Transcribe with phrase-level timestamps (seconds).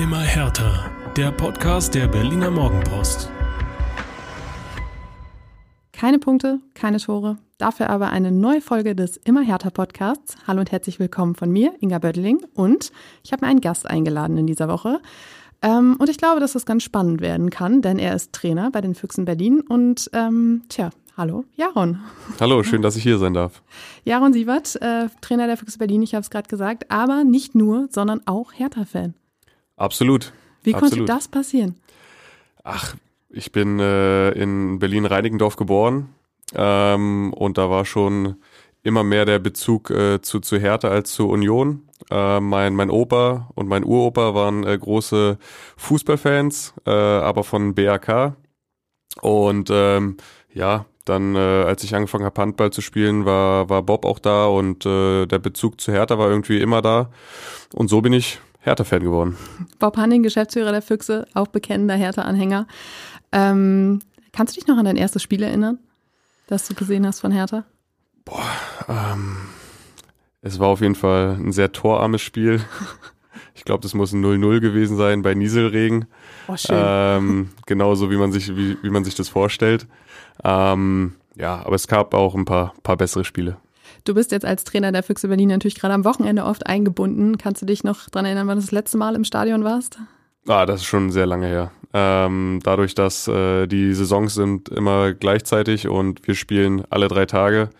[0.00, 0.90] Immer härter.
[1.14, 3.30] Der Podcast der Berliner Morgenpost.
[5.92, 10.38] Keine Punkte, keine Tore, dafür aber eine neue Folge des Immer härter Podcasts.
[10.46, 12.40] Hallo und herzlich willkommen von mir, Inga Bödeling.
[12.54, 12.92] Und
[13.22, 15.02] ich habe mir einen Gast eingeladen in dieser Woche.
[15.60, 18.80] Ähm, und ich glaube, dass das ganz spannend werden kann, denn er ist Trainer bei
[18.80, 19.60] den Füchsen Berlin.
[19.60, 20.88] Und ähm, tja,
[21.18, 22.00] hallo, Jaron.
[22.40, 23.62] Hallo, schön, dass ich hier sein darf.
[24.04, 27.88] Jaron Sievert, äh, Trainer der Füchse Berlin, ich habe es gerade gesagt, aber nicht nur,
[27.90, 29.12] sondern auch Hertha-Fan.
[29.80, 30.32] Absolut.
[30.62, 30.98] Wie Absolut.
[30.98, 31.76] konnte das passieren?
[32.64, 32.94] Ach,
[33.30, 36.10] ich bin äh, in Berlin-Reinickendorf geboren
[36.54, 38.36] ähm, und da war schon
[38.82, 41.88] immer mehr der Bezug äh, zu, zu Hertha als zu Union.
[42.10, 45.38] Äh, mein, mein Opa und mein Uropa waren äh, große
[45.78, 48.36] Fußballfans, äh, aber von BRK.
[49.22, 50.18] Und ähm,
[50.52, 54.46] ja, dann, äh, als ich angefangen habe, Handball zu spielen, war, war Bob auch da
[54.46, 57.10] und äh, der Bezug zu Hertha war irgendwie immer da.
[57.72, 59.36] Und so bin ich Hertha-Fan geworden.
[59.78, 62.66] Bob Hanning, Geschäftsführer der Füchse, auch bekennender Hertha-Anhänger.
[63.32, 64.00] Ähm,
[64.32, 65.78] kannst du dich noch an dein erstes Spiel erinnern,
[66.46, 67.64] das du gesehen hast von Hertha?
[68.24, 68.44] Boah,
[68.88, 69.36] ähm,
[70.42, 72.60] es war auf jeden Fall ein sehr torarmes Spiel.
[73.52, 76.06] Ich glaube, das muss ein 0-0 gewesen sein bei Nieselregen.
[76.48, 76.78] Oh, schön.
[76.80, 79.86] Ähm, genauso wie man sich, wie, wie man sich das vorstellt.
[80.42, 83.58] Ähm, ja, aber es gab auch ein paar, paar bessere Spiele.
[84.04, 87.38] Du bist jetzt als Trainer der Füchse Berlin natürlich gerade am Wochenende oft eingebunden.
[87.38, 89.98] Kannst du dich noch dran erinnern, wann du das letzte Mal im Stadion warst?
[90.46, 91.70] Ah, das ist schon sehr lange her.
[91.92, 97.70] Ähm, dadurch, dass äh, die Saisons sind immer gleichzeitig und wir spielen alle drei Tage,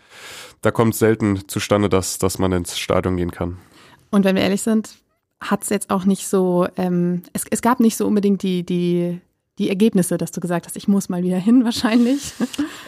[0.62, 3.56] da kommt es selten zustande, dass, dass man ins Stadion gehen kann.
[4.10, 4.90] Und wenn wir ehrlich sind,
[5.40, 9.20] hat es jetzt auch nicht so, ähm, es, es gab nicht so unbedingt die, die,
[9.58, 12.34] die Ergebnisse, dass du gesagt hast, ich muss mal wieder hin wahrscheinlich.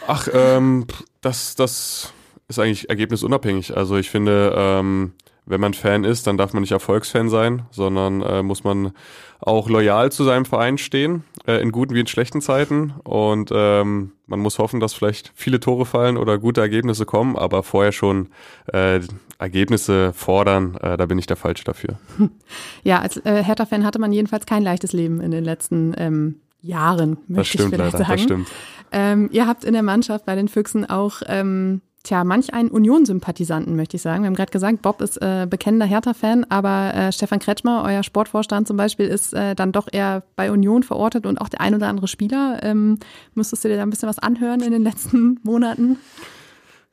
[0.07, 0.87] Ach, ähm,
[1.23, 2.13] das, das
[2.53, 3.77] ist eigentlich ergebnisunabhängig.
[3.77, 5.12] Also ich finde, ähm,
[5.45, 8.92] wenn man Fan ist, dann darf man nicht Erfolgsfan sein, sondern äh, muss man
[9.41, 12.95] auch loyal zu seinem Verein stehen, äh, in guten wie in schlechten Zeiten.
[13.02, 17.64] Und ähm, man muss hoffen, dass vielleicht viele Tore fallen oder gute Ergebnisse kommen, aber
[17.64, 18.29] vorher schon
[18.73, 19.01] äh,
[19.39, 21.98] Ergebnisse fordern, äh, da bin ich der Falsche dafür.
[22.85, 27.18] Ja, als äh, Hertha-Fan hatte man jedenfalls kein leichtes Leben in den letzten ähm, Jahren,
[27.27, 28.12] möchte Das stimmt ich vielleicht leider, sagen.
[28.12, 28.48] das stimmt.
[28.92, 33.77] Ähm, ihr habt in der Mannschaft bei den Füchsen auch, ähm, tja, manch einen Union-Sympathisanten,
[33.77, 34.23] möchte ich sagen.
[34.23, 38.67] Wir haben gerade gesagt, Bob ist äh, bekennender Hertha-Fan, aber äh, Stefan Kretschmer, euer Sportvorstand
[38.67, 41.89] zum Beispiel, ist äh, dann doch eher bei Union verortet und auch der ein oder
[41.89, 42.61] andere Spieler.
[42.62, 42.98] Ähm,
[43.35, 45.98] musstest du dir da ein bisschen was anhören in den letzten Monaten?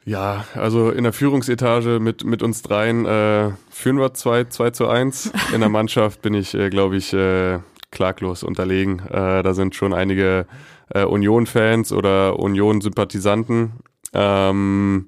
[0.05, 4.87] Ja, also in der Führungsetage mit, mit uns dreien äh, führen wir 2, 2 zu
[4.87, 5.31] 1.
[5.53, 7.59] In der Mannschaft bin ich, äh, glaube ich, äh,
[7.91, 9.01] klaglos unterlegen.
[9.09, 10.45] Da sind schon einige
[10.93, 13.71] Union-Fans oder Union-Sympathisanten.
[14.13, 15.07] Ähm,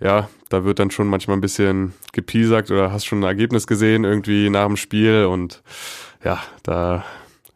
[0.00, 4.04] ja, da wird dann schon manchmal ein bisschen gepiesackt oder hast schon ein Ergebnis gesehen
[4.04, 5.62] irgendwie nach dem Spiel und
[6.24, 7.04] ja, da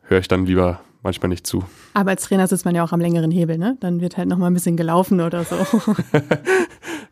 [0.02, 1.64] höre ich dann lieber manchmal nicht zu.
[1.92, 3.76] Aber als Trainer sitzt man ja auch am längeren Hebel, ne?
[3.80, 5.56] Dann wird halt noch mal ein bisschen gelaufen oder so.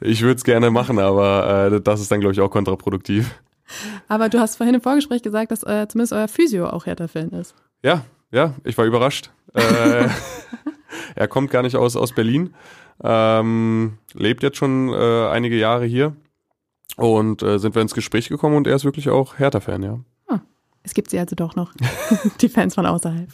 [0.04, 3.38] Ich würde es gerne machen, aber äh, das ist dann, glaube ich, auch kontraproduktiv.
[4.08, 7.54] Aber du hast vorhin im Vorgespräch gesagt, dass äh, zumindest euer Physio auch Hertha-Fan ist.
[7.84, 9.30] Ja, ja, ich war überrascht.
[9.54, 10.08] Äh,
[11.14, 12.54] er kommt gar nicht aus, aus Berlin,
[13.04, 16.16] ähm, lebt jetzt schon äh, einige Jahre hier
[16.96, 20.00] und äh, sind wir ins Gespräch gekommen und er ist wirklich auch Hertha-Fan, ja.
[20.84, 21.72] Es gibt sie also doch noch,
[22.40, 23.28] die Fans von außerhalb.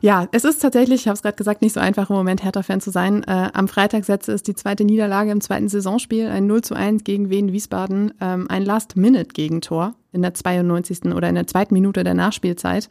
[0.00, 2.80] Ja, es ist tatsächlich, ich habe es gerade gesagt, nicht so einfach im Moment Hertha-Fan
[2.80, 3.22] zu sein.
[3.22, 7.04] Äh, am Freitag setzte es die zweite Niederlage im zweiten Saisonspiel, ein 0 zu 1
[7.04, 11.14] gegen Wien Wiesbaden, ähm, ein Last-Minute-Gegentor in der 92.
[11.14, 12.88] oder in der zweiten Minute der Nachspielzeit.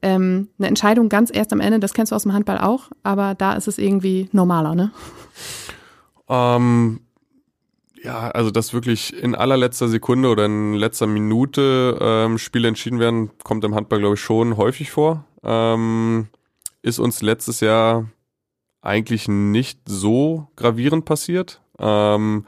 [0.00, 3.34] Ähm, eine Entscheidung ganz erst am Ende, das kennst du aus dem Handball auch, aber
[3.34, 4.92] da ist es irgendwie normaler, ne?
[6.28, 7.00] Ähm,
[8.02, 13.30] ja, also dass wirklich in allerletzter Sekunde oder in letzter Minute ähm, Spiele entschieden werden,
[13.42, 15.24] kommt im Handball, glaube ich, schon häufig vor.
[15.42, 16.28] Ähm,
[16.82, 18.06] ist uns letztes Jahr
[18.80, 21.60] eigentlich nicht so gravierend passiert.
[21.78, 22.46] Ähm,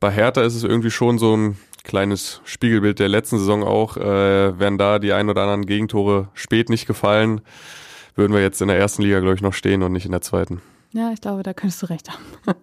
[0.00, 1.56] bei Hertha ist es irgendwie schon so ein
[1.86, 3.96] kleines Spiegelbild der letzten Saison auch.
[3.96, 7.40] Äh, wären da die ein oder anderen Gegentore spät nicht gefallen,
[8.14, 10.20] würden wir jetzt in der ersten Liga, glaube ich, noch stehen und nicht in der
[10.20, 10.60] zweiten.
[10.92, 12.22] Ja, ich glaube, da könntest du recht haben.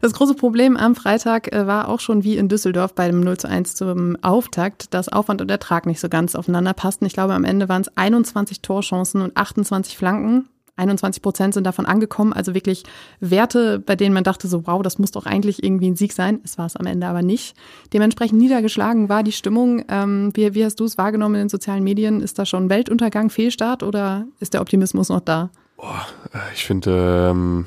[0.00, 3.36] Das große Problem am Freitag äh, war auch schon wie in Düsseldorf bei dem 0
[3.38, 7.04] zu 1 zum Auftakt, dass Aufwand und Ertrag nicht so ganz aufeinander passten.
[7.04, 10.48] Ich glaube, am Ende waren es 21 Torchancen und 28 Flanken.
[10.78, 12.84] 21 Prozent sind davon angekommen, also wirklich
[13.20, 16.40] Werte, bei denen man dachte so, wow, das muss doch eigentlich irgendwie ein Sieg sein.
[16.44, 17.56] Es war es am Ende aber nicht.
[17.92, 19.84] Dementsprechend niedergeschlagen war die Stimmung.
[19.88, 22.20] Ähm, wie, wie hast du es wahrgenommen in den sozialen Medien?
[22.20, 25.50] Ist da schon Weltuntergang, Fehlstart oder ist der Optimismus noch da?
[25.76, 26.06] Boah,
[26.54, 27.66] ich finde, ähm,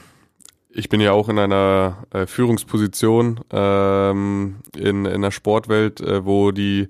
[0.70, 6.52] ich bin ja auch in einer äh, Führungsposition ähm, in, in der Sportwelt, äh, wo
[6.52, 6.88] die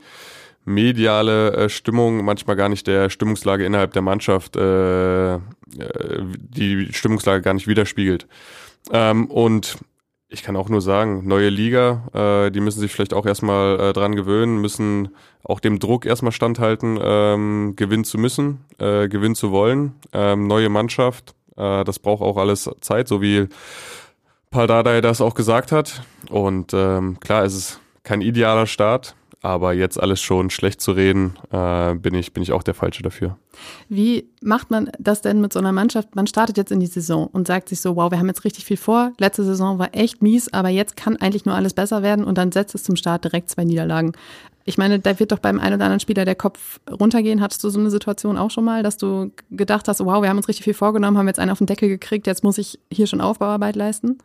[0.66, 7.42] mediale äh, Stimmung manchmal gar nicht der Stimmungslage innerhalb der Mannschaft, äh, äh, die Stimmungslage
[7.42, 8.28] gar nicht widerspiegelt.
[8.92, 9.78] Ähm, und
[10.30, 13.94] ich kann auch nur sagen, neue Liga, äh, die müssen sich vielleicht auch erstmal äh,
[13.94, 15.10] dran gewöhnen, müssen
[15.44, 19.94] auch dem Druck erstmal standhalten, ähm, gewinnen zu müssen, äh, gewinnen zu wollen.
[20.14, 23.48] Ähm, neue Mannschaft, äh, das braucht auch alles Zeit, so wie
[24.52, 26.04] Paldadei das auch gesagt hat.
[26.30, 31.34] Und ähm, klar, es ist kein idealer Start, aber jetzt alles schon schlecht zu reden,
[31.52, 33.38] äh, bin, ich, bin ich auch der Falsche dafür.
[33.90, 36.16] Wie macht man das denn mit so einer Mannschaft?
[36.16, 38.66] Man startet jetzt in die Saison und sagt sich so, wow, wir haben jetzt richtig
[38.66, 39.14] viel vor.
[39.20, 42.52] Letzte Saison war echt mies, aber jetzt kann eigentlich nur alles besser werden und dann
[42.52, 44.14] setzt es zum Start direkt zwei Niederlagen.
[44.64, 47.42] Ich meine, da wird doch beim einen oder anderen Spieler der Kopf runtergehen.
[47.42, 50.38] Hattest du so eine Situation auch schon mal, dass du gedacht hast, wow, wir haben
[50.38, 53.08] uns richtig viel vorgenommen, haben jetzt einen auf den Deckel gekriegt, jetzt muss ich hier
[53.08, 54.20] schon Aufbauarbeit leisten?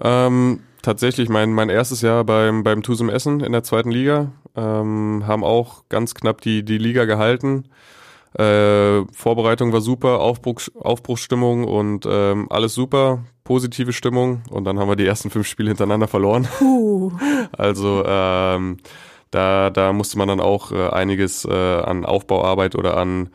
[0.00, 4.32] Ähm, tatsächlich mein, mein erstes Jahr beim, beim Tusum Essen in der zweiten Liga.
[4.56, 7.64] Ähm, haben auch ganz knapp die, die Liga gehalten.
[8.32, 14.40] Äh, Vorbereitung war super, Aufbruch, Aufbruchsstimmung und ähm, alles super, positive Stimmung.
[14.48, 16.48] Und dann haben wir die ersten fünf Spiele hintereinander verloren.
[16.62, 17.12] Uh.
[17.52, 18.78] Also ähm,
[19.30, 23.28] da, da musste man dann auch äh, einiges äh, an Aufbauarbeit oder an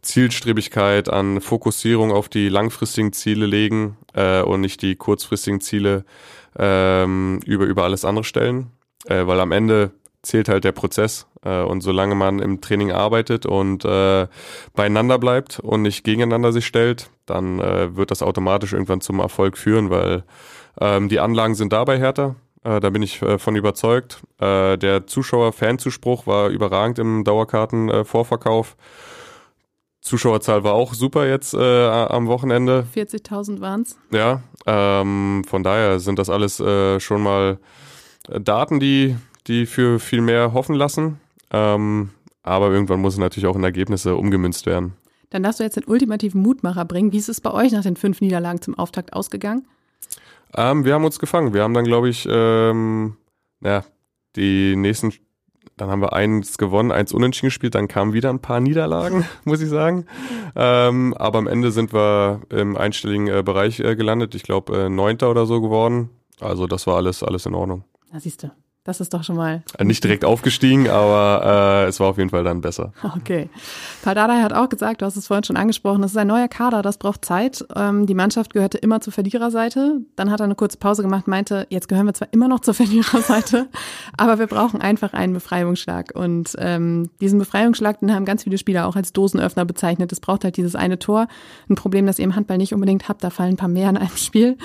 [0.00, 6.04] Zielstrebigkeit, an Fokussierung auf die langfristigen Ziele legen äh, und nicht die kurzfristigen Ziele
[6.58, 8.70] ähm, über, über alles andere stellen.
[9.06, 9.92] Äh, weil am Ende
[10.22, 11.26] zählt halt der Prozess.
[11.44, 14.26] Äh, und solange man im Training arbeitet und äh,
[14.74, 19.56] beieinander bleibt und nicht gegeneinander sich stellt, dann äh, wird das automatisch irgendwann zum Erfolg
[19.56, 20.24] führen, weil
[20.80, 22.36] ähm, die Anlagen sind dabei härter.
[22.64, 24.22] Äh, da bin ich äh, von überzeugt.
[24.40, 28.76] Äh, der Zuschauer-Fanzuspruch war überragend im Dauerkarten-Vorverkauf.
[30.04, 32.86] Zuschauerzahl war auch super jetzt äh, am Wochenende.
[32.94, 33.98] 40.000 waren's.
[34.12, 37.58] Ja, ähm, von daher sind das alles äh, schon mal
[38.28, 39.16] Daten, die,
[39.46, 41.20] die für viel mehr hoffen lassen.
[41.50, 42.10] Ähm,
[42.42, 44.92] aber irgendwann muss es natürlich auch in Ergebnisse umgemünzt werden.
[45.30, 47.12] Dann darfst du jetzt den ultimativen Mutmacher bringen.
[47.12, 49.66] Wie ist es bei euch nach den fünf Niederlagen zum Auftakt ausgegangen?
[50.54, 51.54] Ähm, wir haben uns gefangen.
[51.54, 53.16] Wir haben dann, glaube ich, ähm,
[53.62, 53.84] ja,
[54.36, 55.14] die nächsten
[55.76, 59.60] dann haben wir eins gewonnen, eins unentschieden gespielt, dann kamen wieder ein paar Niederlagen, muss
[59.60, 60.06] ich sagen.
[60.54, 64.34] Ähm, aber am Ende sind wir im einstelligen äh, Bereich äh, gelandet.
[64.34, 66.10] Ich glaube, äh, neunter oder so geworden.
[66.40, 67.84] Also das war alles, alles in Ordnung.
[68.12, 68.50] Da siehst du.
[68.84, 69.62] Das ist doch schon mal.
[69.78, 72.92] Äh, nicht direkt aufgestiegen, aber äh, es war auf jeden Fall dann besser.
[73.24, 73.48] Okay.
[74.02, 76.82] Pardadei hat auch gesagt, du hast es vorhin schon angesprochen, das ist ein neuer Kader,
[76.82, 77.64] das braucht Zeit.
[77.74, 80.00] Ähm, die Mannschaft gehörte immer zur Verliererseite.
[80.16, 82.74] Dann hat er eine kurze Pause gemacht, meinte, jetzt gehören wir zwar immer noch zur
[82.74, 83.68] Verliererseite,
[84.18, 86.12] aber wir brauchen einfach einen Befreiungsschlag.
[86.14, 90.12] Und ähm, diesen Befreiungsschlag, den haben ganz viele Spieler auch als Dosenöffner bezeichnet.
[90.12, 91.28] Es braucht halt dieses eine Tor.
[91.70, 93.96] Ein Problem, das ihr im Handball nicht unbedingt habt, da fallen ein paar mehr in
[93.96, 94.58] einem Spiel.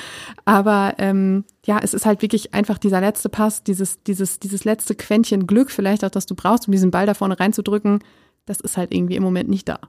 [0.43, 4.95] Aber ähm, ja, es ist halt wirklich einfach dieser letzte Pass, dieses, dieses, dieses letzte
[4.95, 7.99] Quäntchen Glück vielleicht auch, das du brauchst, um diesen Ball da vorne reinzudrücken,
[8.45, 9.79] das ist halt irgendwie im Moment nicht da.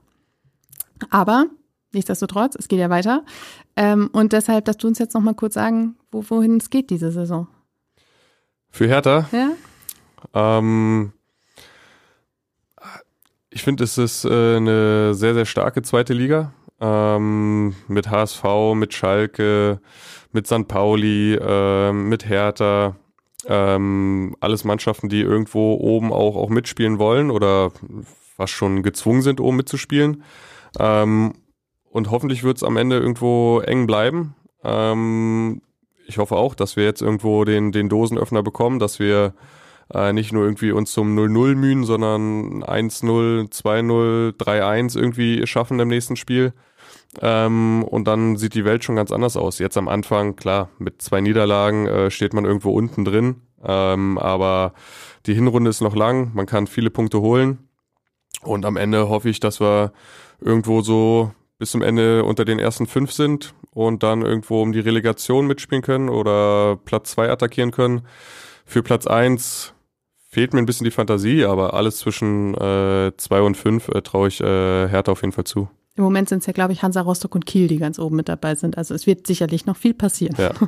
[1.09, 1.47] Aber
[1.93, 3.23] nichtsdestotrotz, es geht ja weiter.
[3.75, 7.11] Ähm, und deshalb, dass du uns jetzt nochmal kurz sagen, wo, wohin es geht diese
[7.11, 7.47] Saison.
[8.69, 9.27] Für Hertha?
[9.31, 9.51] Ja.
[10.33, 11.13] Ähm,
[13.49, 16.53] ich finde, es ist äh, eine sehr, sehr starke zweite Liga.
[16.81, 18.43] Ähm, mit HSV,
[18.73, 19.79] mit Schalke,
[20.31, 20.67] mit St.
[20.67, 22.95] Pauli, äh, mit Hertha.
[23.47, 27.71] Ähm, alles Mannschaften, die irgendwo oben auch, auch mitspielen wollen oder
[28.35, 30.23] fast schon gezwungen sind, oben mitzuspielen.
[30.79, 31.33] Ähm,
[31.91, 34.35] und hoffentlich wird es am Ende irgendwo eng bleiben.
[34.63, 35.61] Ähm,
[36.07, 39.33] ich hoffe auch, dass wir jetzt irgendwo den, den Dosenöffner bekommen, dass wir
[39.93, 45.89] äh, nicht nur irgendwie uns zum 0-0 mühen, sondern 1-0, 2-0, 3-1 irgendwie schaffen im
[45.89, 46.53] nächsten Spiel.
[47.19, 49.59] Ähm, und dann sieht die Welt schon ganz anders aus.
[49.59, 53.41] Jetzt am Anfang, klar, mit zwei Niederlagen äh, steht man irgendwo unten drin.
[53.63, 54.73] Ähm, aber
[55.25, 57.67] die Hinrunde ist noch lang, man kann viele Punkte holen.
[58.43, 59.91] Und am Ende hoffe ich, dass wir
[60.39, 64.79] irgendwo so bis zum Ende unter den ersten fünf sind und dann irgendwo um die
[64.79, 68.01] Relegation mitspielen können oder Platz zwei attackieren können.
[68.65, 69.73] Für Platz eins
[70.27, 74.29] fehlt mir ein bisschen die Fantasie, aber alles zwischen äh, zwei und fünf äh, traue
[74.29, 75.69] ich äh, Hertha auf jeden Fall zu.
[75.95, 78.29] Im Moment sind es ja, glaube ich, Hansa Rostock und Kiel, die ganz oben mit
[78.29, 78.77] dabei sind.
[78.77, 80.35] Also es wird sicherlich noch viel passieren.
[80.37, 80.51] Ja.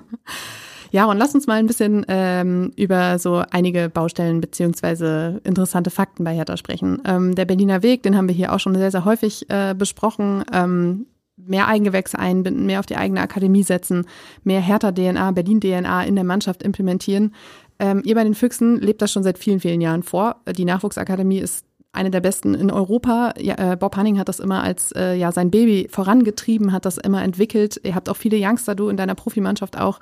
[0.94, 6.24] Ja, und lass uns mal ein bisschen ähm, über so einige Baustellen beziehungsweise interessante Fakten
[6.24, 7.02] bei Hertha sprechen.
[7.04, 10.44] Ähm, der Berliner Weg, den haben wir hier auch schon sehr, sehr häufig äh, besprochen.
[10.54, 14.06] Ähm, mehr Eigengewächse einbinden, mehr auf die eigene Akademie setzen,
[14.44, 17.34] mehr Hertha-DNA, Berlin-DNA in der Mannschaft implementieren.
[17.80, 20.42] Ähm, ihr bei den Füchsen lebt das schon seit vielen, vielen Jahren vor.
[20.48, 23.34] Die Nachwuchsakademie ist eine der besten in Europa.
[23.40, 26.98] Ja, äh, Bob Hanning hat das immer als äh, ja sein Baby vorangetrieben, hat das
[26.98, 27.80] immer entwickelt.
[27.84, 30.00] Ihr habt auch viele Youngster, du in deiner Profimannschaft auch,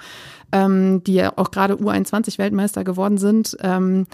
[0.51, 3.57] ähm, die ja auch gerade U21 Weltmeister geworden sind.
[3.61, 4.07] Ähm,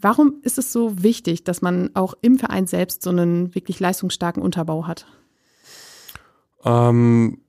[0.00, 4.42] Warum ist es so wichtig, dass man auch im Verein selbst so einen wirklich leistungsstarken
[4.42, 5.06] Unterbau hat?
[6.64, 7.40] Ähm,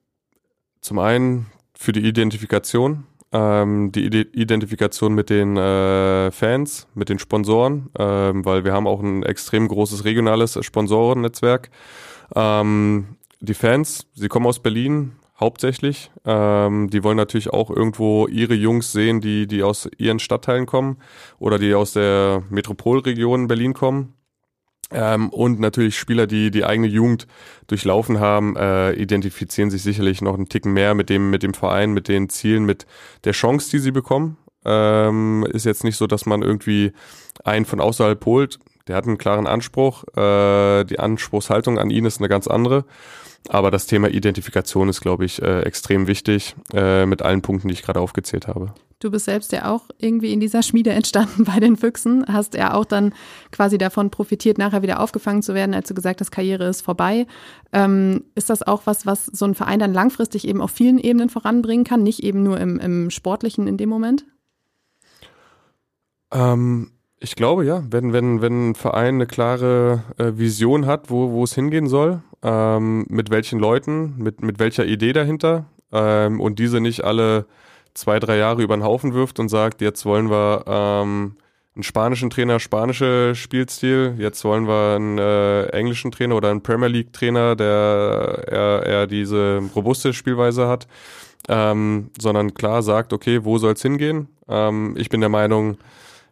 [0.81, 1.45] zum einen
[1.75, 8.63] für die Identifikation, ähm, die Identifikation mit den äh, Fans, mit den Sponsoren, ähm, weil
[8.63, 11.69] wir haben auch ein extrem großes regionales Sponsorennetzwerk.
[12.35, 16.11] Ähm, die Fans, sie kommen aus Berlin hauptsächlich.
[16.25, 20.97] Ähm, die wollen natürlich auch irgendwo ihre Jungs sehen, die, die aus ihren Stadtteilen kommen
[21.37, 24.13] oder die aus der Metropolregion Berlin kommen.
[24.91, 27.27] Ähm, und natürlich Spieler, die die eigene Jugend
[27.67, 31.93] durchlaufen haben, äh, identifizieren sich sicherlich noch einen Ticken mehr mit dem, mit dem Verein,
[31.93, 32.87] mit den Zielen, mit
[33.23, 34.37] der Chance, die sie bekommen.
[34.65, 36.93] Ähm, ist jetzt nicht so, dass man irgendwie
[37.43, 38.59] einen von außerhalb holt.
[38.87, 40.03] Der hat einen klaren Anspruch.
[40.17, 42.85] Äh, die Anspruchshaltung an ihn ist eine ganz andere.
[43.47, 47.73] Aber das Thema Identifikation ist, glaube ich, äh, extrem wichtig äh, mit allen Punkten, die
[47.73, 48.73] ich gerade aufgezählt habe.
[48.99, 52.73] Du bist selbst ja auch irgendwie in dieser Schmiede entstanden bei den Füchsen, hast ja
[52.73, 53.13] auch dann
[53.51, 57.25] quasi davon profitiert, nachher wieder aufgefangen zu werden, als du gesagt hast, Karriere ist vorbei.
[57.71, 61.29] Ähm, ist das auch was, was so ein Verein dann langfristig eben auf vielen Ebenen
[61.29, 64.25] voranbringen kann, nicht eben nur im, im Sportlichen in dem Moment?
[66.31, 71.31] Ähm, ich glaube ja, wenn, wenn, wenn ein Verein eine klare äh, Vision hat, wo,
[71.31, 76.59] wo es hingehen soll, ähm, mit welchen Leuten, mit, mit welcher Idee dahinter ähm, und
[76.59, 77.45] diese nicht alle
[77.93, 81.35] zwei, drei Jahre über den Haufen wirft und sagt, jetzt wollen wir ähm,
[81.75, 86.87] einen spanischen Trainer, spanische Spielstil, jetzt wollen wir einen äh, englischen Trainer oder einen Premier
[86.87, 90.87] League Trainer, der eher, eher diese robuste Spielweise hat,
[91.49, 94.29] ähm, sondern klar sagt, okay, wo soll es hingehen?
[94.47, 95.77] Ähm, ich bin der Meinung,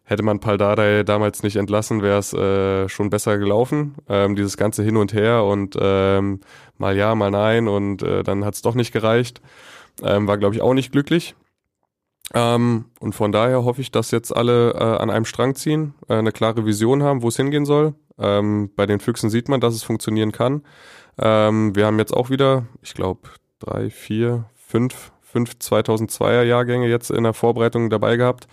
[0.07, 3.95] hätte man Paldadei damals nicht entlassen, wäre es äh, schon besser gelaufen.
[4.07, 6.39] Ähm, dieses ganze Hin und Her und ähm,
[6.77, 9.41] mal ja, mal nein und äh, dann hat es doch nicht gereicht.
[10.01, 11.35] Ähm, war, glaube ich, auch nicht glücklich.
[12.33, 16.13] Ähm, und von daher hoffe ich, dass jetzt alle äh, an einem Strang ziehen, äh,
[16.13, 17.93] eine klare Vision haben, wo es hingehen soll.
[18.17, 20.63] Ähm, bei den Füchsen sieht man, dass es funktionieren kann.
[21.17, 27.11] Ähm, wir haben jetzt auch wieder, ich glaube, drei, vier, fünf, fünf 2002er Jahrgänge jetzt
[27.11, 28.47] in der Vorbereitung dabei gehabt.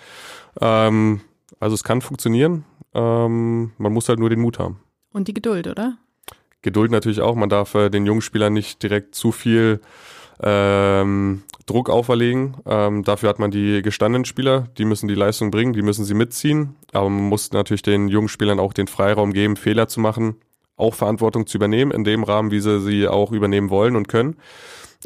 [0.60, 1.20] Ähm,
[1.64, 2.66] also es kann funktionieren.
[2.92, 4.80] Ähm, man muss halt nur den Mut haben.
[5.14, 5.96] Und die Geduld, oder?
[6.60, 7.34] Geduld natürlich auch.
[7.36, 9.80] Man darf äh, den jungen Spielern nicht direkt zu viel
[10.42, 12.58] ähm, Druck auferlegen.
[12.66, 16.12] Ähm, dafür hat man die gestandenen Spieler, die müssen die Leistung bringen, die müssen sie
[16.12, 16.76] mitziehen.
[16.92, 20.36] Aber man muss natürlich den jungen Spielern auch den Freiraum geben, Fehler zu machen,
[20.76, 24.36] auch Verantwortung zu übernehmen, in dem Rahmen, wie sie sie auch übernehmen wollen und können.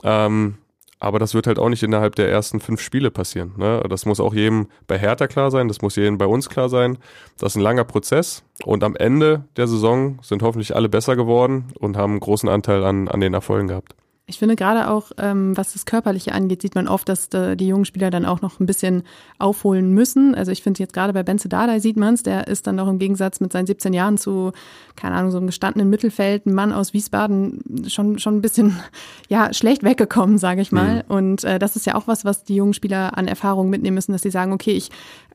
[0.02, 0.54] Ähm,
[0.98, 3.52] aber das wird halt auch nicht innerhalb der ersten fünf Spiele passieren.
[3.56, 3.82] Ne?
[3.88, 6.98] Das muss auch jedem bei Hertha klar sein, das muss jedem bei uns klar sein.
[7.38, 11.72] Das ist ein langer Prozess und am Ende der Saison sind hoffentlich alle besser geworden
[11.78, 13.94] und haben einen großen Anteil an, an den Erfolgen gehabt.
[14.30, 17.66] Ich finde gerade auch, ähm, was das Körperliche angeht, sieht man oft, dass äh, die
[17.66, 19.02] jungen Spieler dann auch noch ein bisschen
[19.38, 20.34] aufholen müssen.
[20.34, 22.88] Also ich finde jetzt gerade bei Benze Dardai sieht man es, der ist dann noch
[22.88, 24.52] im Gegensatz mit seinen 17 Jahren zu,
[24.96, 28.78] keine Ahnung, so einem gestandenen Mittelfeld, ein Mann aus Wiesbaden, schon, schon ein bisschen,
[29.28, 30.96] ja, schlecht weggekommen, sage ich mal.
[30.96, 31.02] Mhm.
[31.08, 34.12] Und äh, das ist ja auch was, was die jungen Spieler an Erfahrung mitnehmen müssen,
[34.12, 34.90] dass sie sagen, okay, ich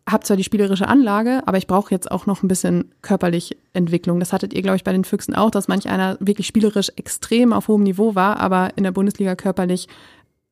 [0.10, 4.20] habe zwar die spielerische Anlage, aber ich brauche jetzt auch noch ein bisschen körperlich Entwicklung.
[4.20, 7.54] Das hattet ihr, glaube ich, bei den Füchsen auch, dass manch einer wirklich spielerisch extrem
[7.54, 9.88] auf hohem Niveau war, aber in der Bundesliga körperlich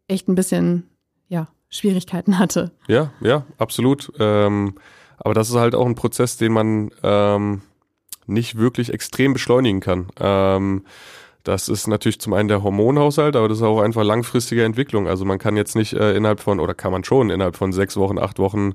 [0.08, 0.88] echt ein bisschen,
[1.28, 2.72] ja, Schwierigkeiten hatte.
[2.88, 4.12] Ja, ja, absolut.
[4.20, 4.76] Ähm,
[5.18, 7.62] aber das ist halt auch ein Prozess, den man ähm,
[8.26, 10.08] nicht wirklich extrem beschleunigen kann.
[10.20, 10.86] Ähm,
[11.44, 15.08] das ist natürlich zum einen der Hormonhaushalt, aber das ist auch einfach langfristige Entwicklung.
[15.08, 17.98] Also man kann jetzt nicht äh, innerhalb von, oder kann man schon innerhalb von sechs
[17.98, 18.74] Wochen, acht Wochen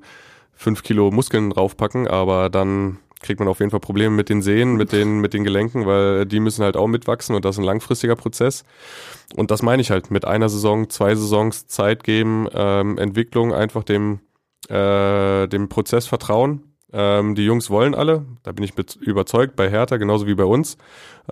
[0.56, 4.76] fünf Kilo Muskeln draufpacken, aber dann kriegt man auf jeden Fall Probleme mit den Sehnen,
[4.76, 7.64] mit den, mit den Gelenken, weil die müssen halt auch mitwachsen und das ist ein
[7.64, 8.64] langfristiger Prozess.
[9.36, 13.84] Und das meine ich halt, mit einer Saison, zwei Saisons Zeit geben, ähm, Entwicklung, einfach
[13.84, 14.20] dem,
[14.68, 16.62] äh, dem Prozess vertrauen.
[16.92, 20.76] Ähm, die Jungs wollen alle, da bin ich überzeugt, bei Hertha genauso wie bei uns.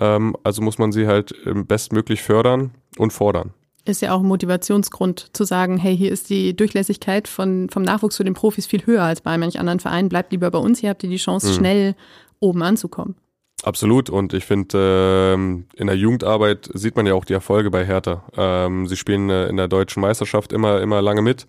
[0.00, 1.34] Ähm, also muss man sie halt
[1.66, 3.54] bestmöglich fördern und fordern
[3.84, 8.16] ist ja auch ein Motivationsgrund zu sagen, hey, hier ist die Durchlässigkeit von, vom Nachwuchs
[8.16, 10.08] zu den Profis viel höher als bei manch anderen Vereinen.
[10.08, 11.52] Bleibt lieber bei uns, hier habt ihr die Chance, mhm.
[11.52, 11.94] schnell
[12.40, 13.16] oben anzukommen.
[13.62, 17.86] Absolut und ich finde, ähm, in der Jugendarbeit sieht man ja auch die Erfolge bei
[17.86, 18.24] Hertha.
[18.36, 21.46] Ähm, sie spielen äh, in der deutschen Meisterschaft immer, immer lange mit,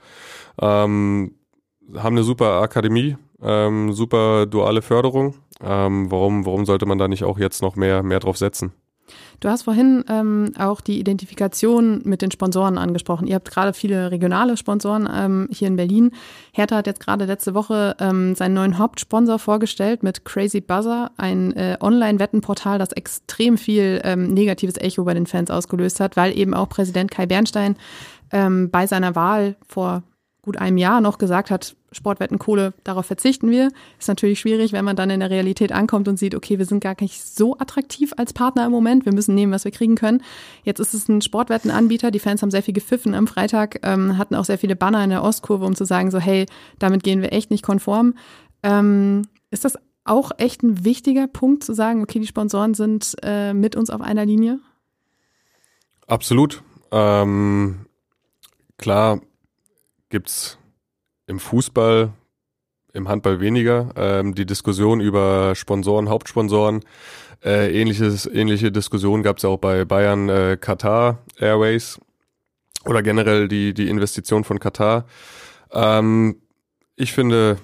[0.62, 1.36] ähm,
[1.94, 5.36] haben eine super Akademie, ähm, super duale Förderung.
[5.62, 8.74] Ähm, warum, warum sollte man da nicht auch jetzt noch mehr, mehr drauf setzen?
[9.40, 13.28] Du hast vorhin ähm, auch die Identifikation mit den Sponsoren angesprochen.
[13.28, 16.12] Ihr habt gerade viele regionale Sponsoren ähm, hier in Berlin.
[16.52, 21.54] Hertha hat jetzt gerade letzte Woche ähm, seinen neuen Hauptsponsor vorgestellt mit Crazy Buzzer, ein
[21.54, 26.54] äh, Online-Wettenportal, das extrem viel ähm, negatives Echo bei den Fans ausgelöst hat, weil eben
[26.54, 27.76] auch Präsident Kai Bernstein
[28.32, 30.04] ähm, bei seiner Wahl vor
[30.42, 33.70] gut einem Jahr noch gesagt hat, Sportwettenkohle, darauf verzichten wir.
[33.98, 36.82] Ist natürlich schwierig, wenn man dann in der Realität ankommt und sieht, okay, wir sind
[36.82, 40.22] gar nicht so attraktiv als Partner im Moment, wir müssen nehmen, was wir kriegen können.
[40.64, 44.36] Jetzt ist es ein Sportwettenanbieter, die Fans haben sehr viel gepfiffen am Freitag, ähm, hatten
[44.36, 46.46] auch sehr viele Banner in der Ostkurve, um zu sagen, so hey,
[46.80, 48.16] damit gehen wir echt nicht konform.
[48.62, 53.54] Ähm, ist das auch echt ein wichtiger Punkt zu sagen, okay, die Sponsoren sind äh,
[53.54, 54.60] mit uns auf einer Linie?
[56.08, 56.62] Absolut.
[56.92, 57.86] Ähm,
[58.78, 59.22] klar
[60.10, 60.60] gibt's
[61.28, 62.14] im Fußball,
[62.94, 63.92] im Handball weniger.
[63.96, 66.82] Ähm, die Diskussion über Sponsoren, Hauptsponsoren,
[67.44, 72.00] äh, ähnliches, ähnliche Diskussion gab es auch bei Bayern äh, Katar Airways
[72.86, 75.06] oder generell die, die Investition von Katar.
[75.72, 76.42] Ähm,
[76.96, 77.58] ich finde,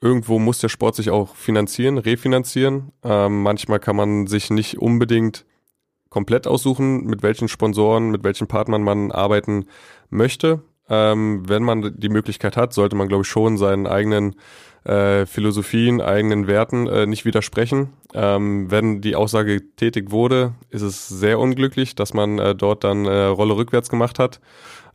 [0.00, 2.92] irgendwo muss der Sport sich auch finanzieren, refinanzieren.
[3.04, 5.44] Ähm, manchmal kann man sich nicht unbedingt
[6.08, 9.66] komplett aussuchen, mit welchen Sponsoren, mit welchen Partnern man arbeiten
[10.08, 10.62] möchte.
[10.90, 14.34] Ähm, wenn man die Möglichkeit hat, sollte man, glaube ich, schon seinen eigenen
[14.84, 17.90] äh, Philosophien, eigenen Werten äh, nicht widersprechen.
[18.14, 23.04] Ähm, wenn die Aussage getätigt wurde, ist es sehr unglücklich, dass man äh, dort dann
[23.04, 24.40] äh, Rolle rückwärts gemacht hat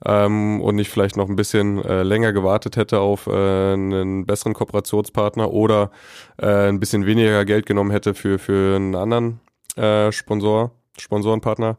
[0.04, 3.32] ähm, und nicht vielleicht noch ein bisschen äh, länger gewartet hätte auf äh,
[3.74, 5.92] einen besseren Kooperationspartner oder
[6.38, 9.40] ein bisschen weniger Geld genommen hätte für, für einen anderen
[10.12, 11.78] Sponsor, Sponsorenpartner.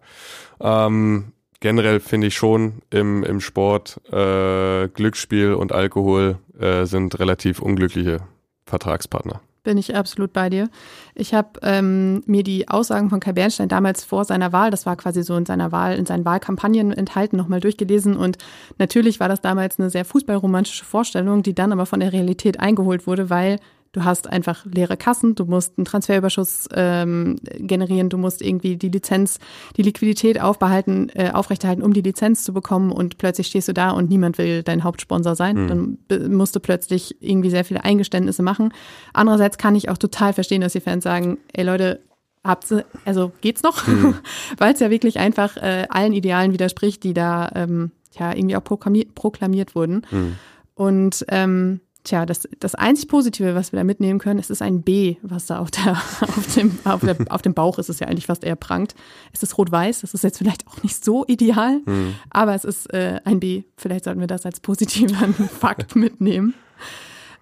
[0.60, 7.60] Ähm, generell finde ich schon im, im Sport äh, Glücksspiel und Alkohol äh, sind relativ
[7.60, 8.20] unglückliche
[8.66, 9.40] Vertragspartner.
[9.62, 10.68] Bin ich absolut bei dir.
[11.16, 14.94] Ich habe ähm, mir die Aussagen von Kai Bernstein damals vor seiner Wahl, das war
[14.94, 18.16] quasi so in seiner Wahl, in seinen Wahlkampagnen enthalten, nochmal durchgelesen.
[18.16, 18.38] Und
[18.78, 23.08] natürlich war das damals eine sehr fußballromantische Vorstellung, die dann aber von der Realität eingeholt
[23.08, 23.58] wurde, weil
[23.92, 28.90] Du hast einfach leere Kassen, du musst einen Transferüberschuss ähm, generieren, du musst irgendwie die
[28.90, 29.38] Lizenz,
[29.76, 33.90] die Liquidität aufbehalten, äh, aufrechterhalten, um die Lizenz zu bekommen und plötzlich stehst du da
[33.90, 35.64] und niemand will dein Hauptsponsor sein.
[35.64, 35.98] Mhm.
[36.08, 38.72] Dann musst du plötzlich irgendwie sehr viele Eingeständnisse machen.
[39.12, 42.00] Andererseits kann ich auch total verstehen, dass die Fans sagen, ey Leute,
[42.44, 42.72] habt
[43.04, 43.86] also geht's noch?
[43.96, 44.16] Mhm.
[44.58, 48.64] Weil es ja wirklich einfach äh, allen Idealen widerspricht, die da ähm, ja irgendwie auch
[48.64, 50.02] proklamiert, proklamiert wurden.
[50.10, 50.36] Mhm.
[50.74, 54.82] Und ähm, Tja, das, das einzig Positive, was wir da mitnehmen können, ist, ist ein
[54.82, 55.90] B, was da auf, der,
[56.20, 58.94] auf, dem, auf, der, auf dem Bauch ist, es ja eigentlich fast eher prangt.
[59.32, 62.14] Es ist rot-weiß, das ist jetzt vielleicht auch nicht so ideal, mhm.
[62.30, 63.64] aber es ist äh, ein B.
[63.76, 66.54] Vielleicht sollten wir das als positiven Fakt mitnehmen.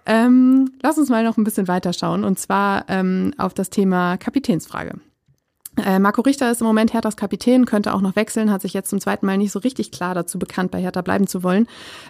[0.07, 4.17] Ähm, lass uns mal noch ein bisschen weiter schauen und zwar ähm, auf das Thema
[4.17, 4.99] Kapitänsfrage.
[5.77, 8.91] Äh, Marco Richter ist im Moment Herthas Kapitän, könnte auch noch wechseln, hat sich jetzt
[8.91, 11.67] zum zweiten Mal nicht so richtig klar dazu bekannt, bei Hertha bleiben zu wollen.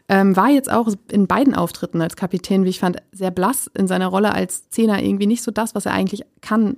[0.08, 3.86] Ähm, war jetzt auch in beiden Auftritten als Kapitän, wie ich fand, sehr blass in
[3.86, 6.76] seiner Rolle als Zehner, irgendwie nicht so das, was er eigentlich kann,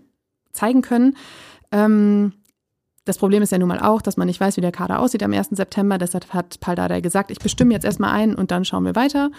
[0.53, 1.17] zeigen können.
[1.73, 2.33] Ähm,
[3.05, 5.23] das Problem ist ja nun mal auch, dass man nicht weiß, wie der Kader aussieht
[5.23, 5.51] am 1.
[5.53, 5.97] September.
[5.97, 9.31] Deshalb hat Paldada gesagt, ich bestimme jetzt erstmal ein und dann schauen wir weiter.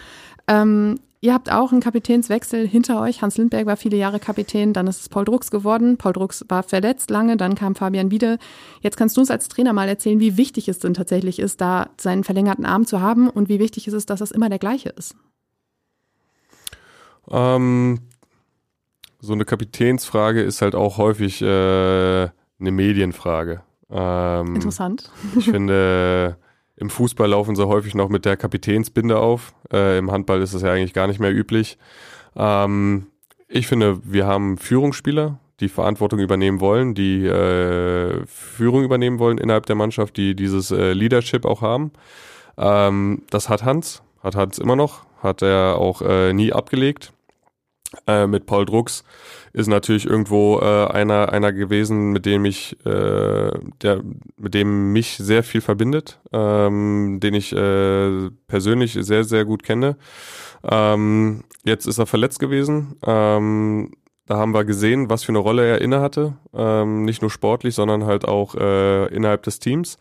[0.48, 3.22] Ähm, ihr habt auch einen Kapitänswechsel hinter euch.
[3.22, 5.98] Hans Lindberg war viele Jahre Kapitän, dann ist es Paul Drucks geworden.
[5.98, 8.38] Paul Drucks war verletzt lange, dann kam Fabian wieder.
[8.82, 11.90] Jetzt kannst du uns als Trainer mal erzählen, wie wichtig es denn tatsächlich ist, da
[12.00, 14.90] seinen verlängerten Arm zu haben und wie wichtig es ist, dass das immer der gleiche
[14.90, 15.16] ist.
[17.30, 18.00] Ähm,
[19.20, 23.62] so eine Kapitänsfrage ist halt auch häufig äh, eine Medienfrage.
[23.90, 25.12] Ähm, Interessant.
[25.38, 26.38] Ich finde,
[26.78, 29.54] im Fußball laufen sie häufig noch mit der Kapitänsbinde auf.
[29.74, 31.78] Äh, Im Handball ist das ja eigentlich gar nicht mehr üblich.
[32.36, 33.08] Ähm,
[33.48, 39.66] ich finde, wir haben Führungsspieler, die Verantwortung übernehmen wollen, die äh, Führung übernehmen wollen innerhalb
[39.66, 41.92] der Mannschaft, die dieses äh, Leadership auch haben.
[42.58, 47.12] Ähm, das hat Hans, hat Hans immer noch, hat er auch äh, nie abgelegt.
[48.06, 49.04] Äh, mit Paul Drucks
[49.58, 54.04] ist natürlich irgendwo äh, einer einer gewesen, mit dem ich äh, der
[54.38, 59.98] mit dem mich sehr viel verbindet, ähm, den ich äh, persönlich sehr sehr gut kenne.
[60.64, 62.98] Ähm, jetzt ist er verletzt gewesen.
[63.04, 63.92] Ähm,
[64.28, 67.74] da haben wir gesehen, was für eine Rolle er inne hatte, ähm, nicht nur sportlich,
[67.74, 69.98] sondern halt auch äh, innerhalb des Teams.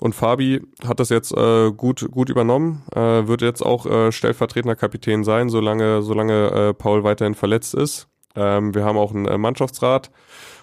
[0.00, 4.76] Und Fabi hat das jetzt äh, gut, gut übernommen, äh, wird jetzt auch äh, stellvertretender
[4.76, 8.08] Kapitän sein, solange, solange äh, Paul weiterhin verletzt ist.
[8.34, 10.10] Ähm, wir haben auch einen äh, Mannschaftsrat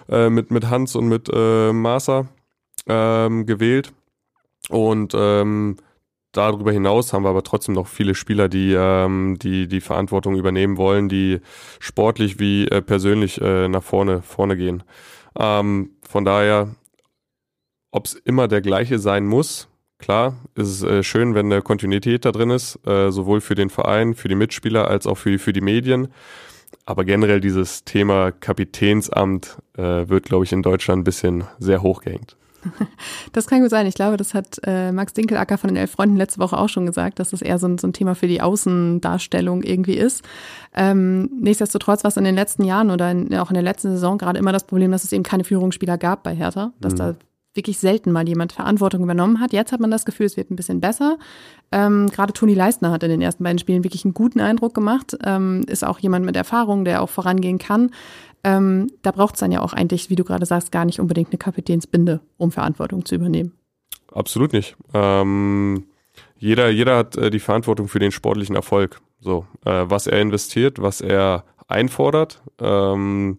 [0.08, 2.28] äh, mit, mit Hans und mit äh, Marsa
[2.86, 3.92] ähm, gewählt.
[4.68, 5.76] Und ähm,
[6.32, 10.76] darüber hinaus haben wir aber trotzdem noch viele Spieler, die ähm, die, die Verantwortung übernehmen
[10.76, 11.40] wollen, die
[11.78, 14.82] sportlich wie äh, persönlich äh, nach vorne, vorne gehen.
[15.38, 16.68] Ähm, von daher
[17.92, 22.24] ob es immer der gleiche sein muss, klar, ist es äh, schön, wenn eine Kontinuität
[22.24, 25.52] da drin ist, äh, sowohl für den Verein, für die Mitspieler als auch für, für
[25.52, 26.08] die Medien.
[26.84, 32.36] Aber generell dieses Thema Kapitänsamt äh, wird, glaube ich, in Deutschland ein bisschen sehr hochgehängt.
[33.32, 33.86] Das kann gut sein.
[33.86, 36.86] Ich glaube, das hat äh, Max Dinkelacker von den Elf Freunden letzte Woche auch schon
[36.86, 40.22] gesagt, dass das eher so ein, so ein Thema für die Außendarstellung irgendwie ist.
[40.74, 44.18] Ähm, nichtsdestotrotz war es in den letzten Jahren oder in, auch in der letzten Saison
[44.18, 46.98] gerade immer das Problem, dass es eben keine Führungsspieler gab bei Hertha, dass mhm.
[46.98, 47.14] da
[47.54, 49.52] wirklich selten mal jemand Verantwortung übernommen hat.
[49.52, 51.18] Jetzt hat man das Gefühl, es wird ein bisschen besser.
[51.70, 55.16] Ähm, Gerade Toni Leistner hat in den ersten beiden Spielen wirklich einen guten Eindruck gemacht.
[55.24, 57.90] Ähm, ist auch jemand mit Erfahrung, der auch vorangehen kann.
[58.44, 61.30] Ähm, da braucht es dann ja auch eigentlich, wie du gerade sagst, gar nicht unbedingt
[61.30, 63.52] eine Kapitänsbinde, um Verantwortung zu übernehmen.
[64.12, 64.76] Absolut nicht.
[64.94, 65.84] Ähm,
[66.36, 69.00] jeder, jeder hat äh, die Verantwortung für den sportlichen Erfolg.
[69.20, 72.42] So, äh, was er investiert, was er einfordert.
[72.60, 73.36] Ähm,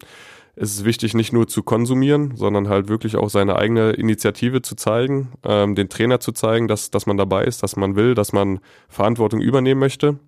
[0.56, 4.76] es ist wichtig, nicht nur zu konsumieren, sondern halt wirklich auch seine eigene Initiative zu
[4.76, 8.32] zeigen, ähm, den Trainer zu zeigen, dass, dass man dabei ist, dass man will, dass
[8.32, 10.18] man Verantwortung übernehmen möchte.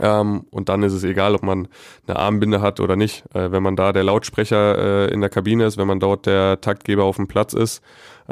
[0.00, 1.68] Ähm, und dann ist es egal, ob man
[2.06, 3.24] eine Armbinde hat oder nicht.
[3.32, 6.60] Äh, wenn man da der Lautsprecher äh, in der Kabine ist, wenn man dort der
[6.60, 7.80] Taktgeber auf dem Platz ist,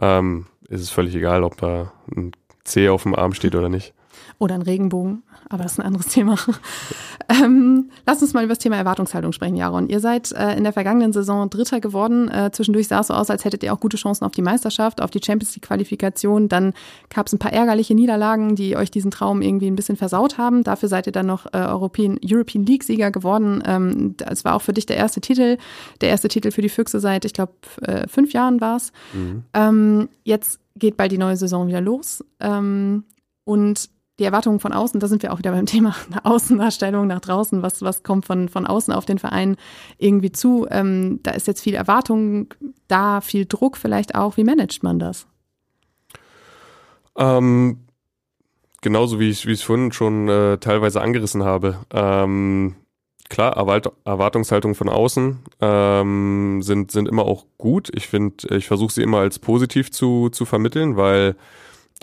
[0.00, 2.32] ähm, ist es völlig egal, ob da ein
[2.64, 3.94] C auf dem Arm steht oder nicht.
[4.42, 6.34] Oder ein Regenbogen, aber das ist ein anderes Thema.
[7.28, 9.88] ähm, lass uns mal über das Thema Erwartungshaltung sprechen, Jaron.
[9.88, 12.28] Ihr seid äh, in der vergangenen Saison Dritter geworden.
[12.28, 15.00] Äh, zwischendurch sah es so aus, als hättet ihr auch gute Chancen auf die Meisterschaft,
[15.00, 16.48] auf die Champions League-Qualifikation.
[16.48, 16.72] Dann
[17.14, 20.64] gab es ein paar ärgerliche Niederlagen, die euch diesen Traum irgendwie ein bisschen versaut haben.
[20.64, 23.62] Dafür seid ihr dann noch äh, European, European League-Sieger geworden.
[23.64, 25.56] Ähm, es war auch für dich der erste Titel,
[26.00, 27.52] der erste Titel für die Füchse seit, ich glaube,
[27.82, 28.90] äh, fünf Jahren war es.
[29.12, 29.44] Mhm.
[29.54, 32.24] Ähm, jetzt geht bald die neue Saison wieder los.
[32.40, 33.04] Ähm,
[33.44, 33.88] und
[34.22, 37.82] die Erwartungen von außen, da sind wir auch wieder beim Thema Außendarstellung nach draußen, was,
[37.82, 39.56] was kommt von, von außen auf den Verein
[39.98, 40.66] irgendwie zu.
[40.70, 42.54] Ähm, da ist jetzt viel Erwartung
[42.88, 44.36] da, viel Druck vielleicht auch.
[44.36, 45.26] Wie managt man das?
[47.16, 47.80] Ähm,
[48.80, 51.78] genauso wie ich es vorhin schon äh, teilweise angerissen habe.
[51.92, 52.76] Ähm,
[53.28, 57.90] klar, Erwart Erwartungshaltungen von außen ähm, sind, sind immer auch gut.
[57.94, 61.36] Ich finde, ich versuche sie immer als positiv zu, zu vermitteln, weil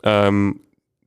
[0.03, 0.59] ähm,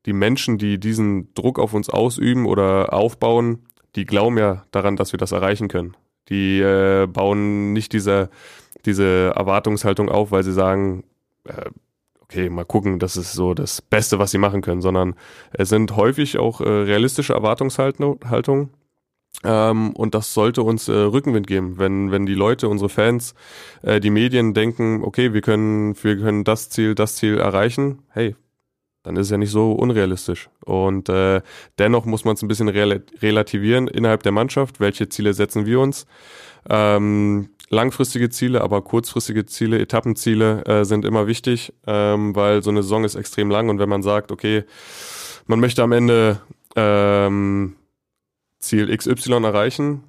[0.06, 3.60] die Menschen, die diesen Druck auf uns ausüben oder aufbauen,
[3.94, 5.96] die glauben ja daran, dass wir das erreichen können.
[6.28, 8.30] Die äh, bauen nicht diese,
[8.84, 11.04] diese Erwartungshaltung auf, weil sie sagen,
[11.44, 11.70] äh,
[12.20, 15.14] okay, mal gucken, das ist so das Beste, was sie machen können, sondern
[15.52, 18.70] es sind häufig auch äh, realistische Erwartungshaltungen.
[19.44, 23.34] Ähm, und das sollte uns äh, Rückenwind geben, wenn, wenn die Leute, unsere Fans,
[23.82, 28.02] äh, die Medien denken, okay, wir können, wir können das Ziel, das Ziel erreichen.
[28.10, 28.36] Hey,
[29.02, 30.48] dann ist es ja nicht so unrealistisch.
[30.64, 31.42] Und äh,
[31.78, 34.80] dennoch muss man es ein bisschen rel relativieren innerhalb der Mannschaft.
[34.80, 36.06] Welche Ziele setzen wir uns?
[36.68, 42.82] Ähm, langfristige Ziele, aber kurzfristige Ziele, Etappenziele äh, sind immer wichtig, ähm, weil so eine
[42.82, 44.64] Saison ist extrem lang und wenn man sagt, okay,
[45.46, 46.40] man möchte am Ende
[46.76, 47.74] ähm,
[48.58, 50.04] Ziel XY erreichen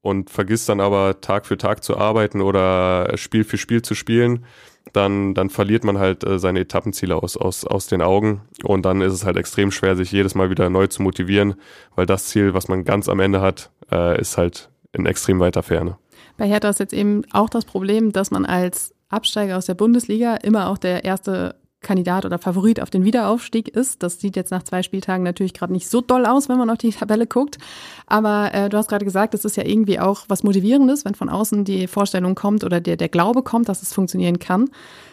[0.00, 4.44] und vergisst dann aber Tag für Tag zu arbeiten oder Spiel für Spiel zu spielen,
[4.92, 8.42] dann, dann verliert man halt äh, seine Etappenziele aus, aus, aus den Augen.
[8.62, 11.54] Und dann ist es halt extrem schwer, sich jedes Mal wieder neu zu motivieren,
[11.94, 15.62] weil das Ziel, was man ganz am Ende hat, äh, ist halt in extrem weiter
[15.62, 15.98] Ferne.
[16.36, 20.36] Bei Hertha ist jetzt eben auch das Problem, dass man als Absteiger aus der Bundesliga
[20.36, 24.02] immer auch der erste Kandidat oder Favorit auf den Wiederaufstieg ist.
[24.02, 26.78] Das sieht jetzt nach zwei Spieltagen natürlich gerade nicht so doll aus, wenn man auf
[26.78, 27.58] die Tabelle guckt.
[28.06, 31.28] Aber äh, du hast gerade gesagt, es ist ja irgendwie auch was Motivierendes, wenn von
[31.28, 34.70] außen die Vorstellung kommt oder der, der Glaube kommt, dass es funktionieren kann.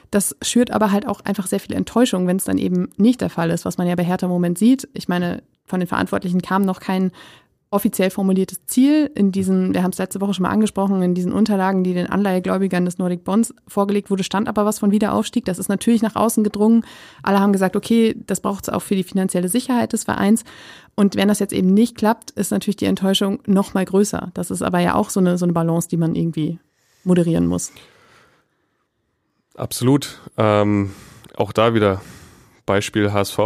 [0.09, 3.29] Das schürt aber halt auch einfach sehr viel Enttäuschung, wenn es dann eben nicht der
[3.29, 4.89] Fall ist, was man ja bei Hertha im Moment sieht.
[4.93, 7.11] Ich meine, von den Verantwortlichen kam noch kein
[7.71, 11.31] offiziell formuliertes Ziel in diesen, wir haben es letzte Woche schon mal angesprochen, in diesen
[11.31, 15.45] Unterlagen, die den Anleihegläubigern des Nordic Bonds vorgelegt wurde, stand aber was von Wiederaufstieg.
[15.45, 16.85] Das ist natürlich nach außen gedrungen.
[17.23, 20.43] Alle haben gesagt, okay, das braucht es auch für die finanzielle Sicherheit des Vereins.
[20.95, 24.31] Und wenn das jetzt eben nicht klappt, ist natürlich die Enttäuschung noch mal größer.
[24.33, 26.59] Das ist aber ja auch so eine, so eine Balance, die man irgendwie
[27.05, 27.71] moderieren muss.
[29.55, 30.19] Absolut.
[30.37, 30.91] Ähm,
[31.37, 32.01] auch da wieder
[32.65, 33.39] Beispiel HSV.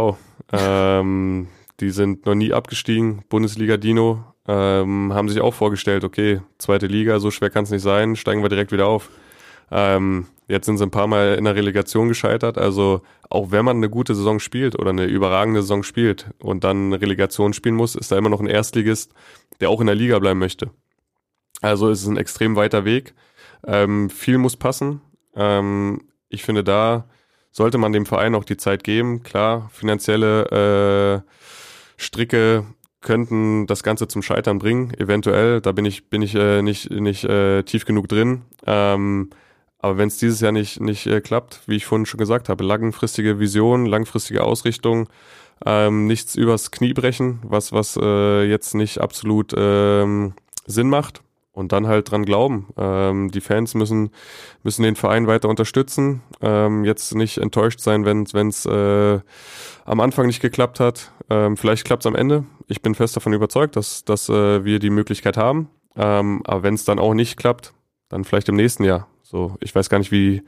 [0.52, 1.46] Ähm,
[1.80, 7.18] die sind noch nie abgestiegen, Bundesliga Dino, ähm, haben sich auch vorgestellt, okay, zweite Liga,
[7.18, 9.10] so schwer kann es nicht sein, steigen wir direkt wieder auf.
[9.70, 12.58] Ähm, jetzt sind sie ein paar Mal in der Relegation gescheitert.
[12.58, 16.92] Also auch wenn man eine gute Saison spielt oder eine überragende Saison spielt und dann
[16.92, 19.12] Relegation spielen muss, ist da immer noch ein Erstligist,
[19.60, 20.70] der auch in der Liga bleiben möchte.
[21.62, 23.14] Also ist es ein extrem weiter Weg.
[23.66, 25.00] Ähm, viel muss passen.
[25.34, 27.08] Ähm, ich finde, da
[27.50, 29.22] sollte man dem Verein auch die Zeit geben.
[29.22, 31.30] Klar, finanzielle äh,
[31.96, 32.64] Stricke
[33.00, 35.60] könnten das Ganze zum Scheitern bringen, eventuell.
[35.60, 38.42] Da bin ich, bin ich äh, nicht, nicht äh, tief genug drin.
[38.66, 39.30] Ähm,
[39.78, 42.64] aber wenn es dieses Jahr nicht, nicht äh, klappt, wie ich vorhin schon gesagt habe,
[42.64, 45.08] langfristige Vision, langfristige Ausrichtung,
[45.64, 50.34] ähm, nichts übers Knie brechen, was, was äh, jetzt nicht absolut ähm,
[50.66, 51.22] Sinn macht.
[51.56, 52.68] Und dann halt dran glauben.
[52.76, 54.10] Ähm, die Fans müssen,
[54.62, 56.22] müssen den Verein weiter unterstützen.
[56.42, 59.20] Ähm, jetzt nicht enttäuscht sein, wenn es äh,
[59.86, 61.12] am Anfang nicht geklappt hat.
[61.30, 62.44] Ähm, vielleicht klappt es am Ende.
[62.68, 65.70] Ich bin fest davon überzeugt, dass, dass äh, wir die Möglichkeit haben.
[65.96, 67.72] Ähm, aber wenn es dann auch nicht klappt,
[68.10, 69.08] dann vielleicht im nächsten Jahr.
[69.22, 70.42] So, ich weiß gar nicht, wie,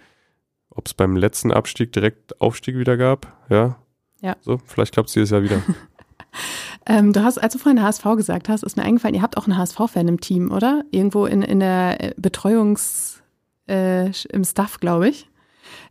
[0.68, 3.32] ob es beim letzten Abstieg direkt Aufstieg wieder gab.
[3.48, 3.78] Ja.
[4.20, 4.36] Ja.
[4.42, 5.62] So, vielleicht klappt es dieses Jahr wieder.
[6.88, 9.46] Ähm, du hast, als du vorhin HSV gesagt hast, ist mir eingefallen, ihr habt auch
[9.46, 10.82] einen HSV-Fan im Team, oder?
[10.90, 13.22] Irgendwo in, in der äh, Betreuungs,
[13.68, 15.28] äh, im Staff, glaube ich.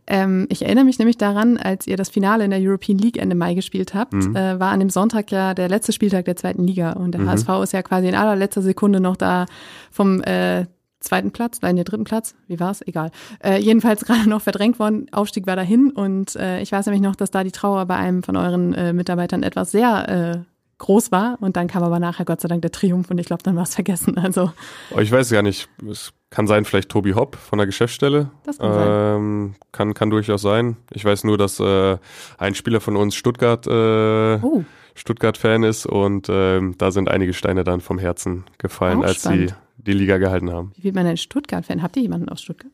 [0.08, 3.36] Ähm, ich erinnere mich nämlich daran, als ihr das Finale in der European League Ende
[3.36, 4.34] Mai gespielt habt, mhm.
[4.34, 7.30] äh, war an dem Sonntag ja der letzte Spieltag der zweiten Liga und der mhm.
[7.30, 9.46] HSV ist ja quasi in allerletzter Sekunde noch da
[9.92, 10.66] vom äh,
[10.98, 12.84] zweiten Platz, nein, der dritten Platz, wie war es?
[12.86, 13.12] Egal.
[13.44, 17.14] Äh, jedenfalls gerade noch verdrängt worden, Aufstieg war dahin und äh, ich weiß nämlich noch,
[17.14, 21.38] dass da die Trauer bei einem von euren äh, Mitarbeitern etwas sehr äh, groß war.
[21.40, 23.64] Und dann kam aber nachher Gott sei Dank der Triumph und ich glaube, dann war
[23.64, 24.16] es vergessen.
[24.18, 24.52] Also
[24.94, 25.68] oh, ich weiß gar nicht.
[25.88, 28.30] Es kann sein, vielleicht Tobi Hopp von der Geschäftsstelle.
[28.44, 28.88] Das kann sein.
[28.88, 30.76] Ähm, kann, kann durchaus sein.
[30.92, 31.98] Ich weiß nur, dass äh,
[32.36, 34.64] ein Spieler von uns Stuttgart äh, oh.
[34.94, 39.50] Stuttgart-Fan ist und ähm, da sind einige Steine dann vom Herzen gefallen, Auch als spannend.
[39.50, 40.72] sie die Liga gehalten haben.
[40.76, 41.82] Wie wird man denn Stuttgart-Fan?
[41.82, 42.72] Habt ihr jemanden aus Stuttgart?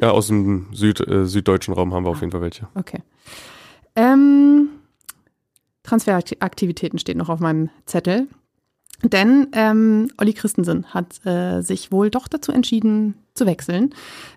[0.00, 2.12] Ja, aus dem Süd, äh, süddeutschen Raum haben wir ah.
[2.12, 2.68] auf jeden Fall welche.
[2.74, 3.00] Okay.
[5.84, 8.26] Transferaktivitäten steht noch auf meinem Zettel.
[9.02, 13.92] Denn ähm, Olli Christensen hat äh, sich wohl doch dazu entschieden zu wechseln.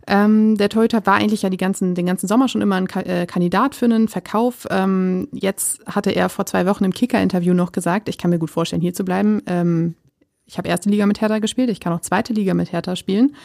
[0.07, 3.01] Ähm, der Torhüter war eigentlich ja die ganzen, den ganzen Sommer schon immer ein Ka
[3.01, 4.67] äh, Kandidat für einen Verkauf.
[4.69, 8.49] Ähm, jetzt hatte er vor zwei Wochen im Kicker-Interview noch gesagt, ich kann mir gut
[8.49, 9.41] vorstellen, hier zu bleiben.
[9.45, 9.95] Ähm,
[10.45, 13.35] ich habe erste Liga mit Hertha gespielt, ich kann auch zweite Liga mit Hertha spielen.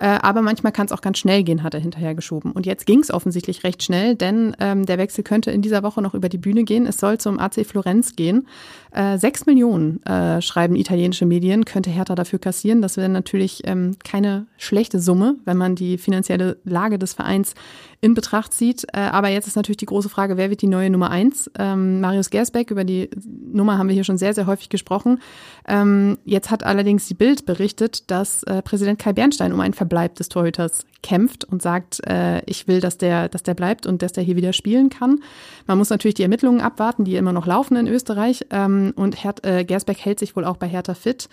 [0.00, 2.52] Äh, aber manchmal kann es auch ganz schnell gehen, hat er hinterher geschoben.
[2.52, 6.00] Und jetzt ging es offensichtlich recht schnell, denn ähm, der Wechsel könnte in dieser Woche
[6.00, 6.86] noch über die Bühne gehen.
[6.86, 8.48] Es soll zum AC Florenz gehen.
[8.92, 12.80] Äh, sechs Millionen, äh, schreiben italienische Medien, könnte Hertha dafür kassieren.
[12.80, 17.54] Das wäre natürlich ähm, keine schlechte Summe, wenn man die finanzielle Lage des Vereins
[18.00, 18.86] in Betracht zieht.
[18.92, 21.50] Äh, aber jetzt ist natürlich die große Frage, wer wird die neue Nummer eins?
[21.58, 23.10] Ähm, Marius Gersbeck, über die
[23.52, 25.20] Nummer haben wir hier schon sehr, sehr häufig gesprochen.
[25.68, 30.14] Ähm, jetzt hat allerdings die Bild berichtet, dass äh, Präsident Kai Bernstein um einen Verbleib
[30.14, 34.12] des Torhüters kämpft und sagt, äh, ich will, dass der, dass der bleibt und dass
[34.12, 35.20] der hier wieder spielen kann.
[35.66, 38.46] Man muss natürlich die Ermittlungen abwarten, die immer noch laufen in Österreich.
[38.50, 41.28] Ähm, und Her äh, Gersbeck hält sich wohl auch bei Hertha fit.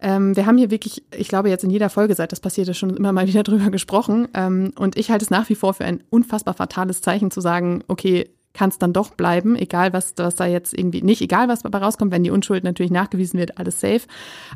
[0.00, 2.96] Ähm, wir haben hier wirklich, ich glaube jetzt in jeder Folge, seit das passierte, schon
[2.96, 4.28] immer mal wieder drüber gesprochen.
[4.34, 7.82] Ähm, und ich halte es nach wie vor für ein unfassbar fatales Zeichen zu sagen,
[7.88, 11.62] okay, kann es dann doch bleiben, egal was, was da jetzt irgendwie, nicht egal was
[11.62, 14.00] dabei rauskommt, wenn die Unschuld natürlich nachgewiesen wird, alles safe.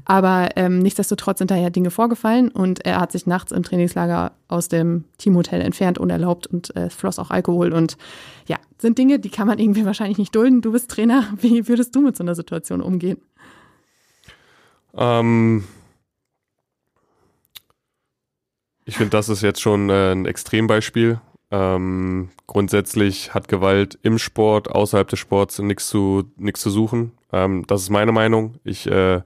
[0.06, 4.32] Aber ähm, nichtsdestotrotz sind da ja Dinge vorgefallen und er hat sich nachts im Trainingslager
[4.48, 7.98] aus dem Teamhotel entfernt, unerlaubt und äh, floss auch Alkohol und
[8.48, 10.62] ja, sind Dinge, die kann man irgendwie wahrscheinlich nicht dulden.
[10.62, 13.18] Du bist Trainer, wie würdest du mit so einer Situation umgehen?
[14.96, 15.64] Ähm,
[18.84, 21.20] ich finde, das ist jetzt schon äh, ein Extrembeispiel.
[21.52, 27.12] Ähm, grundsätzlich hat Gewalt im Sport, außerhalb des Sports nichts zu, zu suchen.
[27.32, 28.56] Ähm, das ist meine Meinung.
[28.64, 29.22] Ich, äh,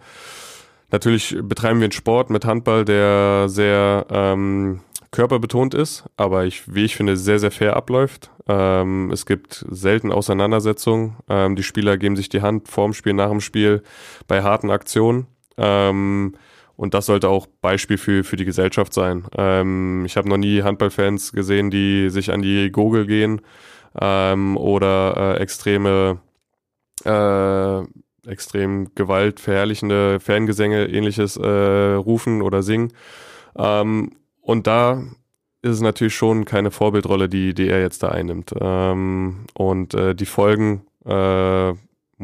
[0.90, 6.84] natürlich betreiben wir einen Sport mit Handball, der sehr ähm, körperbetont ist, aber ich, wie
[6.84, 8.30] ich finde, sehr, sehr fair abläuft.
[8.48, 11.16] Ähm, es gibt selten Auseinandersetzungen.
[11.28, 13.82] Ähm, die Spieler geben sich die Hand vorm Spiel, nach dem Spiel
[14.26, 15.26] bei harten Aktionen.
[15.56, 16.34] Ähm,
[16.76, 19.24] und das sollte auch Beispiel für, für die Gesellschaft sein.
[19.36, 23.40] Ähm, ich habe noch nie Handballfans gesehen, die sich an die Gurgel gehen
[24.00, 26.18] ähm, oder äh, extreme,
[27.04, 27.80] äh,
[28.28, 32.92] extrem gewaltverherrlichende Fangesänge ähnliches äh, rufen oder singen.
[33.56, 35.04] Ähm, und da
[35.62, 38.52] ist es natürlich schon keine Vorbildrolle, die, die er jetzt da einnimmt.
[38.60, 41.72] Ähm, und äh, die Folgen äh,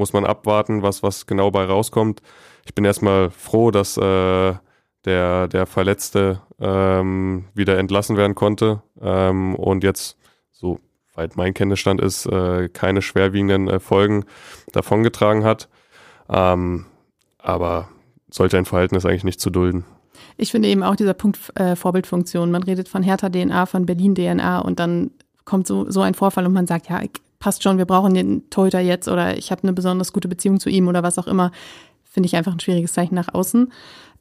[0.00, 2.20] muss man abwarten, was, was genau bei rauskommt
[2.64, 4.54] ich bin erstmal froh, dass äh,
[5.04, 10.16] der, der Verletzte ähm, wieder entlassen werden konnte ähm, und jetzt,
[10.52, 10.78] so
[11.14, 14.24] weit mein Kenntnisstand ist, äh, keine schwerwiegenden äh, Folgen
[14.72, 15.68] davongetragen hat.
[16.28, 16.86] Ähm,
[17.38, 17.88] aber
[18.30, 19.84] sollte ein Verhalten eigentlich nicht zu dulden.
[20.36, 22.50] Ich finde eben auch dieser Punkt äh, Vorbildfunktion.
[22.50, 25.10] Man redet von Hertha DNA, von Berlin DNA und dann
[25.44, 27.00] kommt so, so ein Vorfall und man sagt, ja,
[27.40, 30.68] passt schon, wir brauchen den Torhüter jetzt oder ich habe eine besonders gute Beziehung zu
[30.70, 31.50] ihm oder was auch immer
[32.08, 33.72] finde ich einfach ein schwieriges Zeichen nach außen.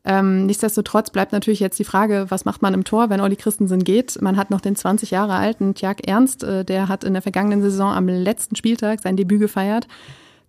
[0.05, 3.83] Ähm, nichtsdestotrotz bleibt natürlich jetzt die Frage, was macht man im Tor, wenn Olli Christensen
[3.83, 4.21] geht?
[4.21, 7.61] Man hat noch den 20 Jahre alten Tjag Ernst, äh, der hat in der vergangenen
[7.61, 9.87] Saison am letzten Spieltag sein Debüt gefeiert.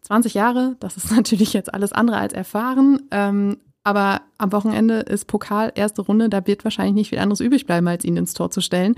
[0.02, 3.00] 20 Jahre, das ist natürlich jetzt alles andere als erfahren.
[3.10, 7.64] Ähm, aber am Wochenende ist Pokal erste Runde, da wird wahrscheinlich nicht viel anderes übrig
[7.64, 8.94] bleiben, als ihn ins Tor zu stellen.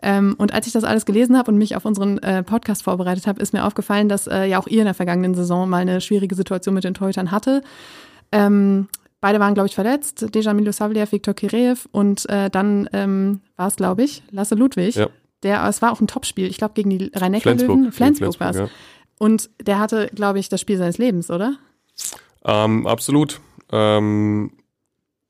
[0.00, 3.26] Ähm, und als ich das alles gelesen habe und mich auf unseren äh, Podcast vorbereitet
[3.26, 6.00] habe, ist mir aufgefallen, dass äh, ja auch ihr in der vergangenen Saison mal eine
[6.00, 7.62] schwierige Situation mit den Torhütern hatte.
[8.32, 8.88] Ähm,
[9.20, 10.34] beide waren, glaube ich, verletzt.
[10.34, 14.94] Dejan Milosavljev, Viktor Kireev und äh, dann ähm, war es, glaube ich, Lasse Ludwig.
[14.94, 15.08] Ja.
[15.42, 17.92] Der, es war auch ein Topspiel, ich glaube, gegen die Rhein-Neckar-Löwen.
[17.92, 17.94] Flensburg.
[17.94, 18.56] Flensburg, Gegen war es.
[18.56, 18.68] ja.
[19.18, 21.56] Und der hatte, glaube ich, das Spiel seines Lebens, oder?
[22.44, 23.40] Ähm, absolut.
[23.72, 24.52] Ähm,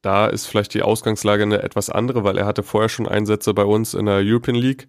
[0.03, 3.65] da ist vielleicht die Ausgangslage eine etwas andere, weil er hatte vorher schon Einsätze bei
[3.65, 4.89] uns in der European League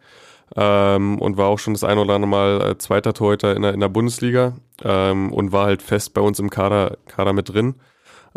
[0.55, 3.73] ähm, und war auch schon das ein oder andere Mal äh, zweiter Torhüter in der,
[3.73, 7.75] in der Bundesliga ähm, und war halt fest bei uns im Kader, Kader mit drin.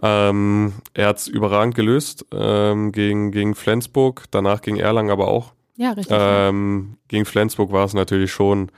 [0.02, 5.52] Ähm, er hat's überragend gelöst ähm, gegen, gegen Flensburg, danach gegen Erlangen aber auch.
[5.76, 6.16] Ja, richtig.
[6.18, 8.70] Ähm, gegen Flensburg war es natürlich schon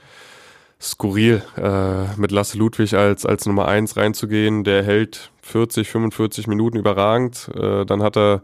[0.81, 4.65] skurril, äh, mit Lasse Ludwig als, als Nummer eins reinzugehen.
[4.65, 7.51] Der hält 40, 45 Minuten überragend.
[7.55, 8.43] Äh, dann hat er,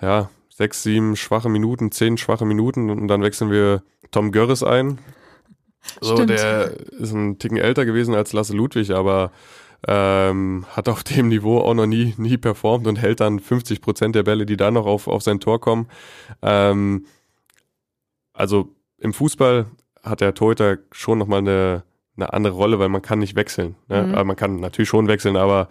[0.00, 4.98] ja, sechs, sieben schwache Minuten, zehn schwache Minuten und dann wechseln wir Tom Görres ein.
[6.00, 6.30] So, Stimmt.
[6.30, 9.32] der ist ein Ticken älter gewesen als Lasse Ludwig, aber
[9.88, 14.14] ähm, hat auf dem Niveau auch noch nie, nie performt und hält dann 50 Prozent
[14.14, 15.88] der Bälle, die da noch auf, auf sein Tor kommen.
[16.40, 17.06] Ähm,
[18.32, 19.66] also im Fußball
[20.02, 21.84] hat der Torhüter schon nochmal eine,
[22.16, 23.76] eine andere Rolle, weil man kann nicht wechseln.
[23.88, 24.02] Ne?
[24.02, 24.26] Mhm.
[24.26, 25.68] Man kann natürlich schon wechseln, aber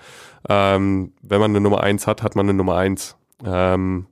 [0.50, 3.17] ähm, wenn man eine Nummer eins hat, hat man eine Nummer eins.
[3.46, 4.08] Ähm,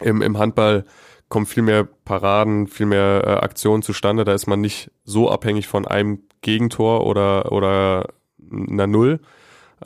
[0.00, 0.84] im, Im Handball
[1.28, 4.24] kommen viel mehr Paraden, viel mehr äh, Aktionen zustande.
[4.24, 8.08] Da ist man nicht so abhängig von einem Gegentor oder, oder
[8.50, 9.20] einer Null.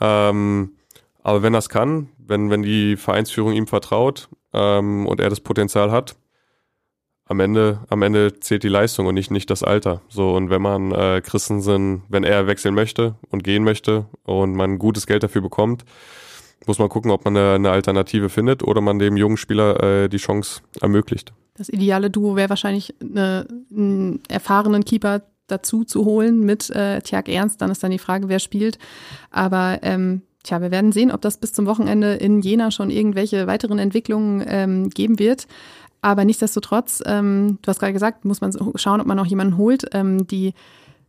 [0.00, 0.72] Ähm,
[1.22, 5.90] aber wenn das kann, wenn, wenn die Vereinsführung ihm vertraut ähm, und er das Potenzial
[5.90, 6.16] hat,
[7.26, 10.02] am Ende, am Ende zählt die Leistung und nicht, nicht das Alter.
[10.08, 14.78] So, und wenn man äh, Christensen, wenn er wechseln möchte und gehen möchte und man
[14.78, 15.84] gutes Geld dafür bekommt,
[16.66, 20.08] muss man gucken, ob man eine, eine Alternative findet oder man dem jungen Spieler äh,
[20.08, 21.32] die Chance ermöglicht.
[21.56, 27.28] Das ideale Duo wäre wahrscheinlich eine, einen erfahrenen Keeper dazu zu holen mit äh, Tjag
[27.28, 27.60] Ernst.
[27.60, 28.78] Dann ist dann die Frage, wer spielt.
[29.30, 33.46] Aber ähm, tja, wir werden sehen, ob das bis zum Wochenende in Jena schon irgendwelche
[33.46, 35.46] weiteren Entwicklungen ähm, geben wird.
[36.04, 39.86] Aber nichtsdestotrotz, ähm, du hast gerade gesagt, muss man schauen, ob man noch jemanden holt.
[39.92, 40.52] Ähm, die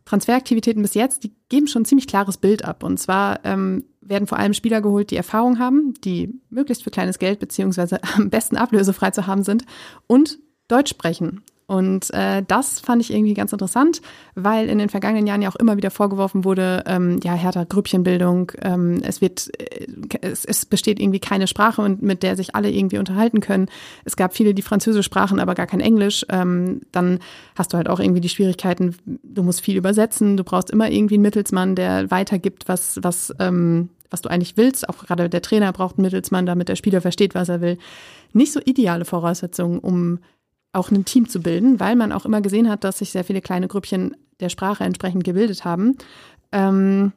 [0.06, 2.82] Transferaktivitäten bis jetzt, die geben schon ein ziemlich klares Bild ab.
[2.82, 7.18] Und zwar ähm, werden vor allem Spieler geholt, die Erfahrung haben, die möglichst für kleines
[7.18, 9.66] Geld beziehungsweise am besten ablösefrei zu haben sind
[10.06, 11.42] und Deutsch sprechen.
[11.68, 14.00] Und äh, das fand ich irgendwie ganz interessant,
[14.36, 18.52] weil in den vergangenen Jahren ja auch immer wieder vorgeworfen wurde, ähm, ja, härter Grüppchenbildung,
[18.62, 19.86] ähm, es wird, äh,
[20.20, 23.66] es, es besteht irgendwie keine Sprache, und mit der sich alle irgendwie unterhalten können.
[24.04, 26.24] Es gab viele, die Französisch sprachen, aber gar kein Englisch.
[26.28, 27.18] Ähm, dann
[27.56, 31.14] hast du halt auch irgendwie die Schwierigkeiten, du musst viel übersetzen, du brauchst immer irgendwie
[31.14, 34.88] einen Mittelsmann, der weitergibt, was, was, ähm, was du eigentlich willst.
[34.88, 37.76] Auch gerade der Trainer braucht einen Mittelsmann, damit der Spieler versteht, was er will.
[38.32, 40.20] Nicht so ideale Voraussetzungen, um
[40.76, 43.40] auch ein Team zu bilden, weil man auch immer gesehen hat, dass sich sehr viele
[43.40, 45.96] kleine Grüppchen der Sprache entsprechend gebildet haben.
[46.52, 47.12] Ähm,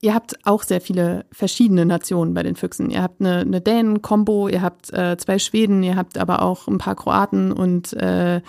[0.00, 2.90] ihr habt auch sehr viele verschiedene Nationen bei den Füchsen.
[2.90, 6.78] Ihr habt eine, eine Dänen-Kombo, ihr habt äh, zwei Schweden, ihr habt aber auch ein
[6.78, 8.40] paar Kroaten und äh,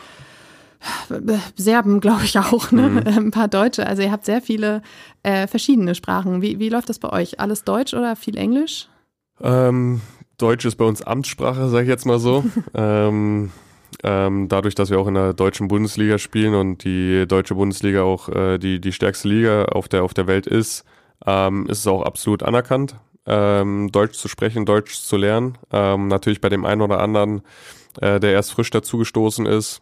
[1.56, 2.90] Serben, glaube ich auch, ne?
[2.90, 2.98] Mhm.
[3.08, 3.88] ein paar Deutsche.
[3.88, 4.82] Also ihr habt sehr viele
[5.24, 6.42] äh, verschiedene Sprachen.
[6.42, 7.40] Wie, wie läuft das bei euch?
[7.40, 8.88] Alles Deutsch oder viel Englisch?
[9.42, 10.02] Ähm,
[10.38, 12.46] Deutsch ist bei uns Amtssprache, sage ich jetzt mal so.
[12.76, 13.52] ähm,
[14.06, 18.30] ähm, dadurch, dass wir auch in der deutschen Bundesliga spielen und die deutsche Bundesliga auch
[18.30, 20.86] äh, die, die stärkste Liga auf der, auf der Welt ist,
[21.26, 25.58] ähm, ist es auch absolut anerkannt, ähm, Deutsch zu sprechen, Deutsch zu lernen.
[25.72, 27.42] Ähm, natürlich bei dem einen oder anderen,
[28.00, 29.82] äh, der erst frisch dazugestoßen ist,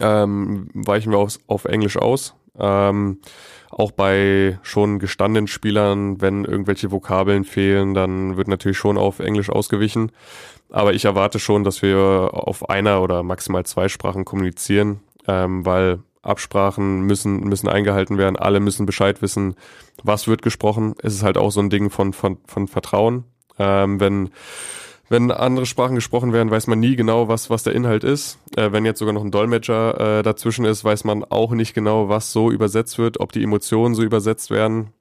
[0.00, 2.34] ähm, weichen wir auf, auf Englisch aus.
[2.58, 3.20] Ähm,
[3.70, 9.50] auch bei schon gestandenen Spielern, wenn irgendwelche Vokabeln fehlen, dann wird natürlich schon auf Englisch
[9.50, 10.12] ausgewichen.
[10.70, 16.00] Aber ich erwarte schon, dass wir auf einer oder maximal zwei Sprachen kommunizieren, ähm, weil
[16.22, 18.36] Absprachen müssen, müssen eingehalten werden.
[18.36, 19.54] Alle müssen Bescheid wissen,
[20.02, 20.94] was wird gesprochen.
[21.02, 23.24] Es ist halt auch so ein Ding von, von, von Vertrauen.
[23.58, 24.30] Ähm, wenn,
[25.08, 28.38] wenn andere Sprachen gesprochen werden, weiß man nie genau, was, was der Inhalt ist.
[28.56, 32.08] Äh, wenn jetzt sogar noch ein Dolmetscher äh, dazwischen ist, weiß man auch nicht genau,
[32.08, 34.92] was so übersetzt wird, ob die Emotionen so übersetzt werden,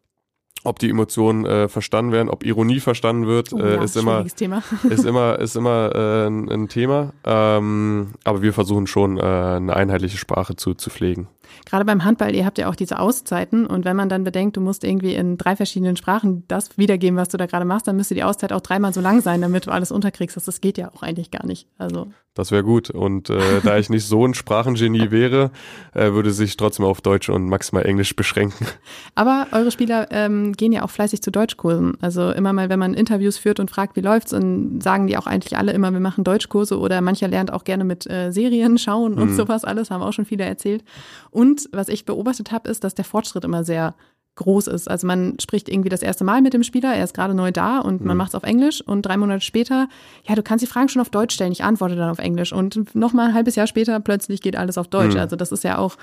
[0.63, 4.13] ob die Emotionen äh, verstanden werden, ob Ironie verstanden wird, Oh äh, ja, ist immer
[4.13, 4.63] schwieriges Thema.
[4.89, 7.13] ist immer ist immer äh, ein, ein Thema.
[7.23, 11.27] Ähm, aber wir versuchen schon äh, eine einheitliche Sprache zu, zu pflegen.
[11.65, 14.61] Gerade beim Handball, ihr habt ja auch diese Auszeiten und wenn man dann bedenkt, du
[14.61, 18.15] musst irgendwie in drei verschiedenen Sprachen das wiedergeben, was du da gerade machst, dann müsste
[18.15, 20.35] die Auszeit auch dreimal so lang sein, damit du alles unterkriegst.
[20.37, 21.67] Das, das geht ja auch eigentlich gar nicht.
[21.77, 22.89] Also Das wäre gut.
[22.89, 25.51] Und äh, da ich nicht so ein Sprachengenie wäre,
[25.93, 28.65] äh, würde sich trotzdem auf Deutsch und maximal Englisch beschränken.
[29.15, 31.97] Aber eure Spieler ähm, gehen ja auch fleißig zu Deutschkursen.
[32.01, 35.27] Also immer mal, wenn man Interviews führt und fragt, wie läuft's, dann sagen die auch
[35.27, 39.15] eigentlich alle immer, wir machen Deutschkurse oder mancher lernt auch gerne mit äh, Serien schauen
[39.17, 39.35] und Mhm.
[39.35, 40.83] sowas alles, haben auch schon viele erzählt.
[41.37, 43.93] Und was ich beobachtet habe, ist, dass der Fortschritt immer sehr
[44.37, 44.89] groß ist.
[44.89, 47.77] Also man spricht irgendwie das erste Mal mit dem Spieler, er ist gerade neu da
[47.77, 48.17] und man mhm.
[48.17, 49.87] macht es auf Englisch und drei Monate später,
[50.27, 52.95] ja, du kannst die Fragen schon auf Deutsch stellen, ich antworte dann auf Englisch und
[52.95, 55.13] nochmal ein halbes Jahr später plötzlich geht alles auf Deutsch.
[55.13, 55.19] Mhm.
[55.19, 55.95] Also das ist ja auch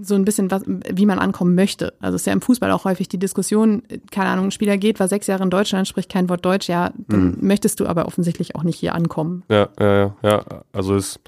[0.00, 1.94] so ein bisschen, was, wie man ankommen möchte.
[2.00, 4.98] Also es ist ja im Fußball auch häufig die Diskussion, keine Ahnung, ein Spieler geht,
[4.98, 7.38] war sechs Jahre in Deutschland, spricht kein Wort Deutsch, ja, dann mhm.
[7.42, 9.44] möchtest du aber offensichtlich auch nicht hier ankommen.
[9.48, 10.44] Ja, ja, ja, ja.
[10.72, 11.20] Also es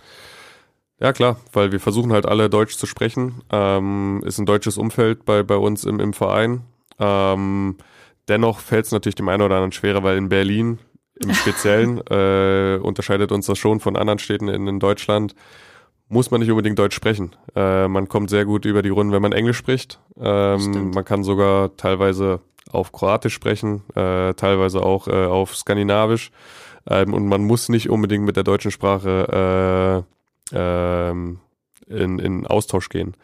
[1.04, 3.42] ja klar, weil wir versuchen halt alle Deutsch zu sprechen.
[3.52, 6.62] Ähm, ist ein deutsches Umfeld bei, bei uns im, im Verein.
[6.98, 7.76] Ähm,
[8.26, 10.78] dennoch fällt es natürlich dem einen oder anderen schwerer, weil in Berlin
[11.22, 15.34] im Speziellen äh, unterscheidet uns das schon von anderen Städten in, in Deutschland
[16.08, 17.34] muss man nicht unbedingt Deutsch sprechen.
[17.54, 20.00] Äh, man kommt sehr gut über die Runden, wenn man Englisch spricht.
[20.18, 22.40] Ähm, man kann sogar teilweise
[22.70, 26.30] auf Kroatisch sprechen, äh, teilweise auch äh, auf Skandinavisch.
[26.88, 30.13] Ähm, und man muss nicht unbedingt mit der deutschen Sprache äh,
[30.52, 31.40] ähm,
[31.86, 33.16] in, in Austausch gehen.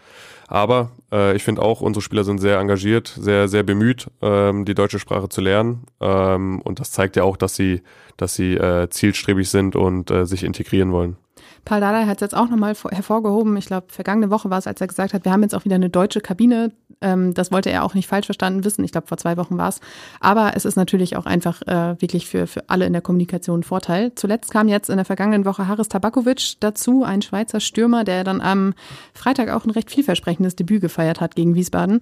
[0.48, 4.74] Aber äh, ich finde auch, unsere Spieler sind sehr engagiert, sehr, sehr bemüht, ähm, die
[4.74, 5.84] deutsche Sprache zu lernen.
[6.00, 7.82] Ähm, und das zeigt ja auch, dass sie,
[8.16, 11.16] dass sie äh, zielstrebig sind und äh, sich integrieren wollen.
[11.64, 13.56] Paul Dardai hat es jetzt auch nochmal hervorgehoben.
[13.56, 15.76] Ich glaube, vergangene Woche war es, als er gesagt hat, wir haben jetzt auch wieder
[15.76, 16.72] eine deutsche Kabine.
[17.00, 18.84] Ähm, das wollte er auch nicht falsch verstanden wissen.
[18.84, 19.80] Ich glaube, vor zwei Wochen war es.
[20.20, 23.62] Aber es ist natürlich auch einfach äh, wirklich für, für alle in der Kommunikation ein
[23.62, 24.12] Vorteil.
[24.14, 28.40] Zuletzt kam jetzt in der vergangenen Woche Haris Tabakovic dazu, ein Schweizer Stürmer, der dann
[28.40, 28.74] am
[29.14, 32.00] Freitag auch ein recht vielversprechendes Debüt gefeiert hat gegen Wiesbaden.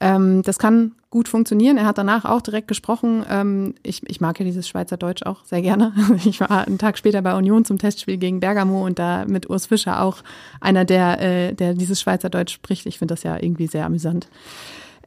[0.00, 1.78] Ähm, das kann gut funktionieren.
[1.78, 3.24] Er hat danach auch direkt gesprochen.
[3.30, 5.92] Ähm, ich, ich mag ja dieses Schweizer Deutsch auch sehr gerne.
[6.26, 9.66] Ich war einen Tag später bei Union zum Testspiel gegen Bergamo und da mit Urs
[9.66, 10.18] Fischer auch
[10.60, 12.86] einer, der, äh, der dieses Schweizer Deutsch spricht.
[12.86, 14.28] Ich finde das ja irgendwie sehr amüsant.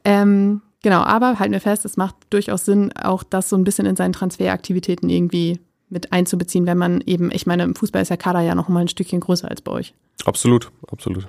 [0.04, 3.86] Ähm, genau, aber halten wir fest, es macht durchaus Sinn, auch das so ein bisschen
[3.86, 5.60] in seinen Transferaktivitäten irgendwie
[5.90, 8.82] mit einzubeziehen, wenn man eben, ich meine, im Fußball ist der Kader ja noch mal
[8.82, 9.94] ein Stückchen größer als bei euch.
[10.26, 11.28] Absolut, absolut.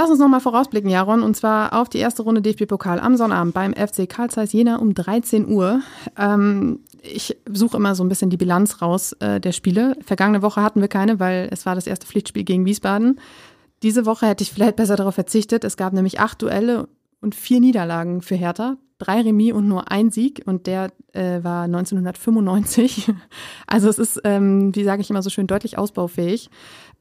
[0.00, 3.74] Lass uns nochmal vorausblicken, Jaron, und zwar auf die erste Runde DFB-Pokal am Sonnabend beim
[3.74, 5.82] FC Karl Zeiss Jena um 13 Uhr.
[6.16, 9.98] Ähm, ich suche immer so ein bisschen die Bilanz raus äh, der Spiele.
[10.00, 13.20] Vergangene Woche hatten wir keine, weil es war das erste Pflichtspiel gegen Wiesbaden.
[13.82, 15.64] Diese Woche hätte ich vielleicht besser darauf verzichtet.
[15.64, 16.88] Es gab nämlich acht Duelle
[17.20, 18.78] und vier Niederlagen für Hertha.
[18.96, 23.12] Drei Remis und nur ein Sieg und der äh, war 1995.
[23.66, 26.48] Also es ist, ähm, wie sage ich immer so schön, deutlich ausbaufähig.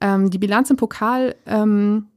[0.01, 2.07] Ähm, die Bilanz im Pokal ähm,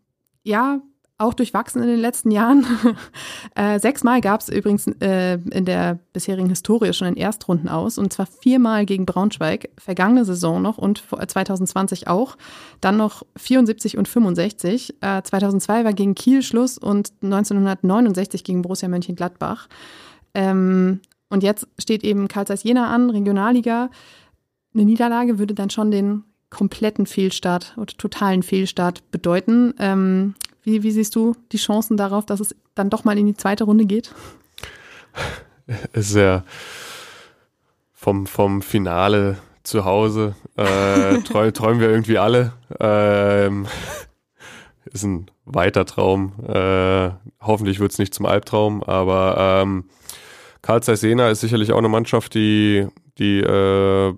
[0.43, 0.80] ja,
[1.22, 2.66] auch durchwachsen in den letzten Jahren.
[3.55, 8.12] äh, sechsmal gab es übrigens äh, in der bisherigen Historie schon in Erstrunden aus und
[8.12, 12.36] zwar viermal gegen Braunschweig, vergangene Saison noch und 2020 auch.
[12.80, 14.97] Dann noch 74 und 65.
[15.01, 19.68] Äh, 2002 war gegen Kiel Schluss und 1969 gegen Borussia Mönchengladbach.
[20.34, 23.90] Ähm, und jetzt steht eben Karl Jena an, Regionalliga.
[24.74, 29.74] Eine Niederlage würde dann schon den kompletten Fehlstart oder totalen Fehlstart bedeuten.
[29.78, 33.34] Ähm, wie, wie siehst du die Chancen darauf, dass es dann doch mal in die
[33.34, 34.14] zweite Runde geht?
[35.92, 36.42] Es ist ja
[37.94, 42.53] vom, vom Finale zu Hause äh, träum, träumen wir irgendwie alle.
[42.80, 43.66] Ähm,
[44.84, 46.32] ist ein weiter Traum.
[46.46, 49.84] Äh, hoffentlich wird es nicht zum Albtraum, aber ähm,
[50.62, 52.88] Karl Zeiss Jena ist sicherlich auch eine Mannschaft, die,
[53.18, 54.14] die äh,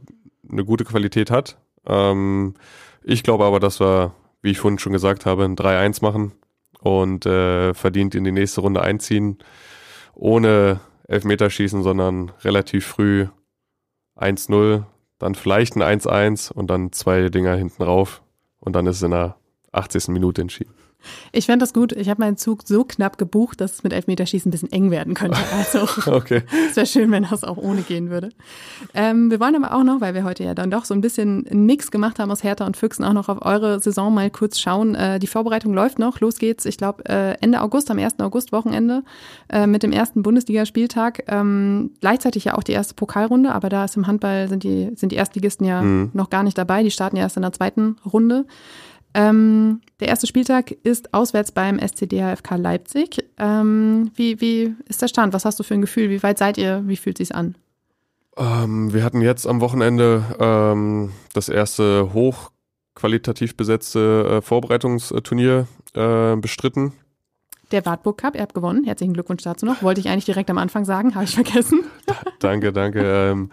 [0.50, 1.58] eine gute Qualität hat.
[1.86, 2.54] Ähm,
[3.02, 4.12] ich glaube aber, dass wir,
[4.42, 6.32] wie ich vorhin schon gesagt habe, ein 3-1 machen
[6.80, 9.38] und äh, verdient in die nächste Runde einziehen,
[10.14, 13.26] ohne Elfmeterschießen, sondern relativ früh
[14.16, 14.84] 1-0,
[15.18, 18.22] dann vielleicht ein 1-1 und dann zwei Dinger hinten rauf
[18.60, 19.36] und dann ist es in der
[19.72, 20.08] 80.
[20.08, 20.74] Minute entschieden.
[21.32, 21.92] Ich fände das gut.
[21.92, 25.14] Ich habe meinen Zug so knapp gebucht, dass es mit Elfmeterschießen ein bisschen eng werden
[25.14, 25.38] könnte.
[25.54, 26.42] Also okay.
[26.68, 28.30] es wäre schön, wenn das auch ohne gehen würde.
[28.92, 31.46] Ähm, wir wollen aber auch noch, weil wir heute ja dann doch so ein bisschen
[31.50, 34.94] nix gemacht haben aus Hertha und Füchsen, auch noch auf eure Saison mal kurz schauen.
[34.94, 36.20] Äh, die Vorbereitung läuft noch.
[36.20, 38.18] Los geht's, ich glaube, äh, Ende August, am 1.
[38.20, 39.04] August Wochenende
[39.48, 41.24] äh, mit dem ersten Bundesligaspieltag.
[41.28, 45.12] Ähm, gleichzeitig ja auch die erste Pokalrunde, aber da ist im Handball sind die, sind
[45.12, 46.10] die Erstligisten ja mhm.
[46.12, 46.82] noch gar nicht dabei.
[46.82, 48.46] Die starten ja erst in der zweiten Runde.
[49.14, 53.24] Ähm, der erste Spieltag ist auswärts beim SCDHFK Leipzig.
[53.38, 55.32] Ähm, wie, wie ist der Stand?
[55.32, 56.10] Was hast du für ein Gefühl?
[56.10, 56.82] Wie weit seid ihr?
[56.86, 57.54] Wie fühlt es sich an?
[58.36, 66.92] Ähm, wir hatten jetzt am Wochenende ähm, das erste hochqualitativ besetzte äh, Vorbereitungsturnier äh, bestritten.
[67.70, 68.84] Der Wartburg Cup, ihr habt gewonnen.
[68.84, 69.82] Herzlichen Glückwunsch dazu noch.
[69.82, 71.84] Wollte ich eigentlich direkt am Anfang sagen, habe ich vergessen.
[72.40, 73.00] danke, danke.
[73.00, 73.50] Ähm,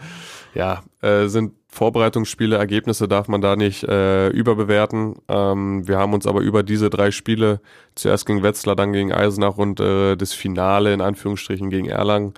[0.53, 5.15] ja, äh, sind Vorbereitungsspiele, Ergebnisse darf man da nicht äh, überbewerten.
[5.29, 7.61] Ähm, wir haben uns aber über diese drei Spiele,
[7.95, 12.33] zuerst gegen Wetzlar, dann gegen Eisenach und äh, das Finale in Anführungsstrichen gegen Erlangen,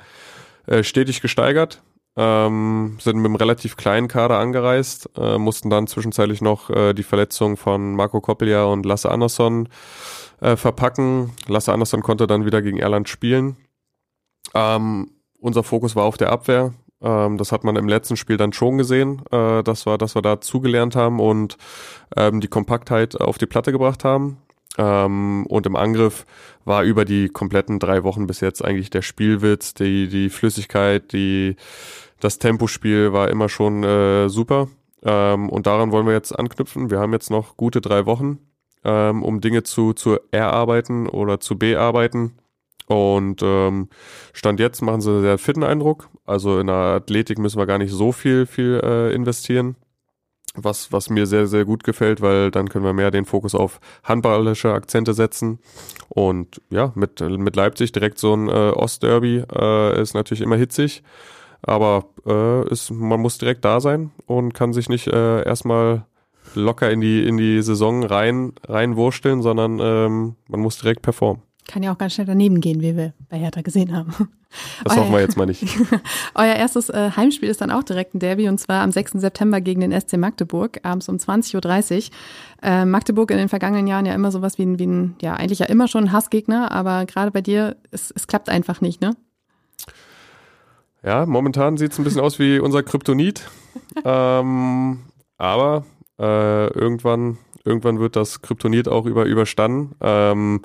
[0.67, 1.81] äh, stetig gesteigert.
[2.15, 7.01] Ähm, sind mit einem relativ kleinen Kader angereist, äh, mussten dann zwischenzeitlich noch äh, die
[7.01, 9.67] Verletzung von Marco Koppelja und Lasse Andersson
[10.41, 11.31] äh, verpacken.
[11.47, 13.57] Lasse Andersson konnte dann wieder gegen Erland spielen.
[14.53, 15.09] Ähm,
[15.39, 16.73] unser Fokus war auf der Abwehr.
[17.03, 20.21] Ähm, das hat man im letzten Spiel dann schon gesehen, äh, dass, wir, dass wir
[20.21, 21.57] da zugelernt haben und
[22.15, 24.37] ähm, die Kompaktheit auf die Platte gebracht haben.
[24.77, 26.25] Ähm, und im Angriff
[26.65, 31.57] war über die kompletten drei Wochen bis jetzt eigentlich der Spielwitz, die, die Flüssigkeit, die,
[32.19, 34.69] das Tempospiel war immer schon äh, super.
[35.03, 36.89] Ähm, und daran wollen wir jetzt anknüpfen.
[36.89, 38.39] Wir haben jetzt noch gute drei Wochen,
[38.83, 42.37] ähm, um Dinge zu, zu erarbeiten oder zu bearbeiten.
[42.87, 43.89] Und ähm,
[44.33, 46.09] Stand jetzt machen sie einen sehr fitten Eindruck.
[46.25, 49.75] Also in der Athletik müssen wir gar nicht so viel, viel äh, investieren
[50.55, 53.79] was, was mir sehr, sehr gut gefällt, weil dann können wir mehr den Fokus auf
[54.03, 55.59] handballische Akzente setzen.
[56.09, 61.03] Und ja, mit, mit Leipzig direkt so ein äh, Ostderby äh, ist natürlich immer hitzig.
[61.61, 66.05] Aber äh, ist, man muss direkt da sein und kann sich nicht äh, erstmal
[66.55, 71.41] locker in die, in die Saison rein, reinwursteln, sondern ähm, man muss direkt performen.
[71.67, 74.13] Kann ja auch ganz schnell daneben gehen, wie wir bei Hertha gesehen haben.
[74.83, 75.63] Das hoffen wir jetzt mal nicht.
[76.35, 79.13] Euer erstes äh, Heimspiel ist dann auch direkt ein Derby und zwar am 6.
[79.13, 82.11] September gegen den SC Magdeburg, abends um 20.30 Uhr.
[82.61, 85.59] Äh, Magdeburg in den vergangenen Jahren ja immer sowas wie ein, wie ein, ja eigentlich
[85.59, 89.15] ja immer schon ein Hassgegner, aber gerade bei dir, es, es klappt einfach nicht, ne?
[91.03, 93.49] Ja, momentan sieht es ein bisschen aus wie unser Kryptonit.
[94.05, 94.99] ähm,
[95.37, 95.83] aber
[96.19, 99.95] äh, irgendwann, irgendwann wird das Kryptonit auch über, überstanden.
[99.99, 100.61] Ähm,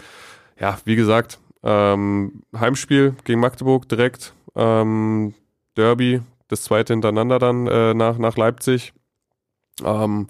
[0.61, 5.35] ja, wie gesagt, ähm, Heimspiel gegen Magdeburg direkt, ähm,
[5.77, 8.93] Derby, das zweite hintereinander dann äh, nach, nach Leipzig.
[9.85, 10.29] Ähm,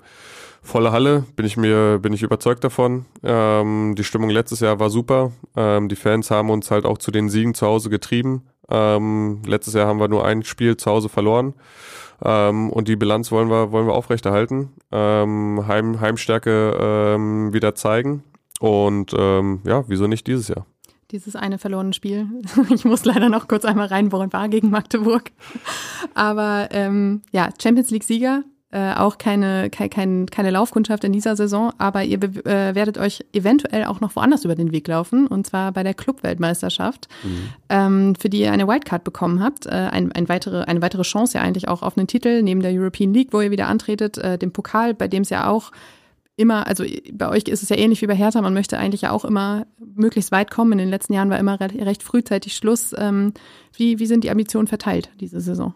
[0.62, 3.06] volle Halle, bin ich mir, bin ich überzeugt davon.
[3.22, 5.32] Ähm, die Stimmung letztes Jahr war super.
[5.56, 8.48] Ähm, die Fans haben uns halt auch zu den Siegen zu Hause getrieben.
[8.68, 11.54] Ähm, letztes Jahr haben wir nur ein Spiel zu Hause verloren.
[12.22, 14.72] Ähm, und die Bilanz wollen wir, wollen wir aufrechterhalten.
[14.92, 18.24] Ähm, Heim, Heimstärke ähm, wieder zeigen.
[18.61, 20.66] Und ähm, ja, wieso nicht dieses Jahr?
[21.11, 22.26] Dieses eine verlorene Spiel.
[22.74, 25.30] Ich muss leider noch kurz einmal reinbohren, war gegen Magdeburg.
[26.14, 31.72] Aber ähm, ja, Champions League-Sieger, äh, auch keine, kein, kein, keine Laufkundschaft in dieser Saison,
[31.78, 35.72] aber ihr äh, werdet euch eventuell auch noch woanders über den Weg laufen, und zwar
[35.72, 37.48] bei der Clubweltmeisterschaft, mhm.
[37.70, 39.64] ähm, für die ihr eine Wildcard bekommen habt.
[39.64, 42.72] Äh, ein, ein weitere, eine weitere Chance ja eigentlich auch auf einen Titel, neben der
[42.72, 45.72] European League, wo ihr wieder antretet, äh, dem Pokal, bei dem es ja auch
[46.39, 49.11] immer, also bei euch ist es ja ähnlich wie bei Hertha, man möchte eigentlich ja
[49.11, 50.72] auch immer möglichst weit kommen.
[50.72, 52.95] In den letzten Jahren war immer recht, recht frühzeitig Schluss.
[52.97, 53.34] Ähm,
[53.76, 55.74] wie, wie sind die Ambitionen verteilt diese Saison?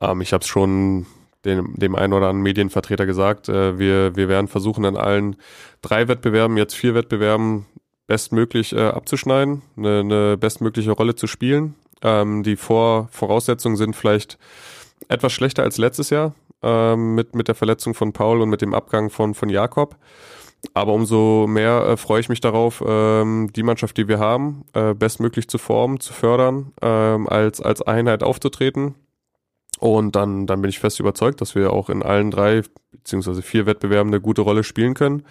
[0.00, 1.06] Ähm, ich habe es schon
[1.44, 3.48] dem, dem einen oder anderen Medienvertreter gesagt.
[3.48, 5.36] Äh, wir, wir werden versuchen, an allen
[5.82, 7.66] drei Wettbewerben, jetzt vier Wettbewerben,
[8.06, 11.74] bestmöglich äh, abzuschneiden, eine, eine bestmögliche Rolle zu spielen.
[12.02, 14.38] Ähm, die Vor Voraussetzungen sind vielleicht
[15.08, 18.74] etwas schlechter als letztes Jahr ähm, mit, mit der Verletzung von Paul und mit dem
[18.74, 19.96] Abgang von, von Jakob.
[20.74, 24.94] Aber umso mehr äh, freue ich mich darauf, ähm, die Mannschaft, die wir haben, äh,
[24.94, 28.94] bestmöglich zu formen, zu fördern, ähm, als, als Einheit aufzutreten.
[29.82, 32.62] Und dann, dann bin ich fest überzeugt, dass wir auch in allen drei
[32.92, 35.24] beziehungsweise vier Wettbewerben eine gute Rolle spielen können.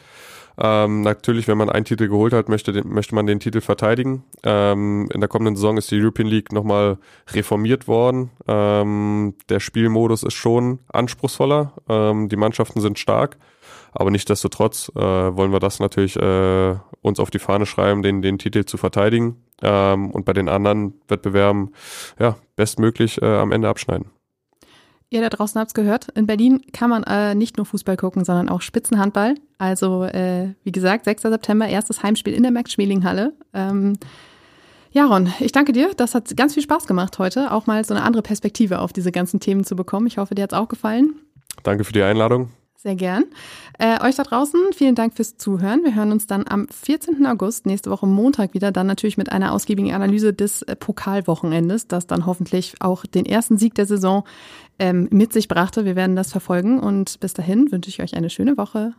[0.57, 4.25] Ähm, natürlich, wenn man einen Titel geholt hat, möchte, den, möchte man den Titel verteidigen.
[4.43, 6.97] Ähm, in der kommenden Saison ist die European League nochmal
[7.29, 8.31] reformiert worden.
[8.45, 11.71] Ähm, der Spielmodus ist schon anspruchsvoller.
[11.87, 13.37] Ähm, die Mannschaften sind stark.
[13.93, 18.37] Aber nichtdestotrotz äh, wollen wir das natürlich äh, uns auf die Fahne schreiben, den, den
[18.37, 21.71] Titel zu verteidigen ähm, und bei den anderen Wettbewerben
[22.19, 24.11] ja, bestmöglich äh, am Ende abschneiden.
[25.13, 26.07] Ihr da draußen habt es gehört.
[26.15, 29.35] In Berlin kann man äh, nicht nur Fußball gucken, sondern auch Spitzenhandball.
[29.57, 31.23] Also, äh, wie gesagt, 6.
[31.23, 33.33] September, erstes Heimspiel in der Max-Schmeling-Halle.
[33.53, 33.97] Ähm,
[34.91, 35.91] Jaron, ich danke dir.
[35.97, 39.11] Das hat ganz viel Spaß gemacht heute, auch mal so eine andere Perspektive auf diese
[39.11, 40.07] ganzen Themen zu bekommen.
[40.07, 41.15] Ich hoffe, dir hat es auch gefallen.
[41.63, 42.49] Danke für die Einladung.
[42.81, 43.25] Sehr gern.
[43.77, 45.83] Äh, euch da draußen, vielen Dank fürs Zuhören.
[45.83, 47.27] Wir hören uns dann am 14.
[47.27, 52.07] August, nächste Woche Montag wieder, dann natürlich mit einer ausgiebigen Analyse des äh, Pokalwochenendes, das
[52.07, 54.23] dann hoffentlich auch den ersten Sieg der Saison
[54.79, 55.85] ähm, mit sich brachte.
[55.85, 58.95] Wir werden das verfolgen und bis dahin wünsche ich euch eine schöne Woche.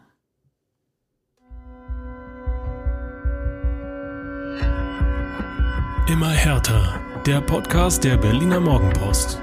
[6.06, 7.00] Immer härter.
[7.26, 9.40] Der Podcast der Berliner Morgenpost.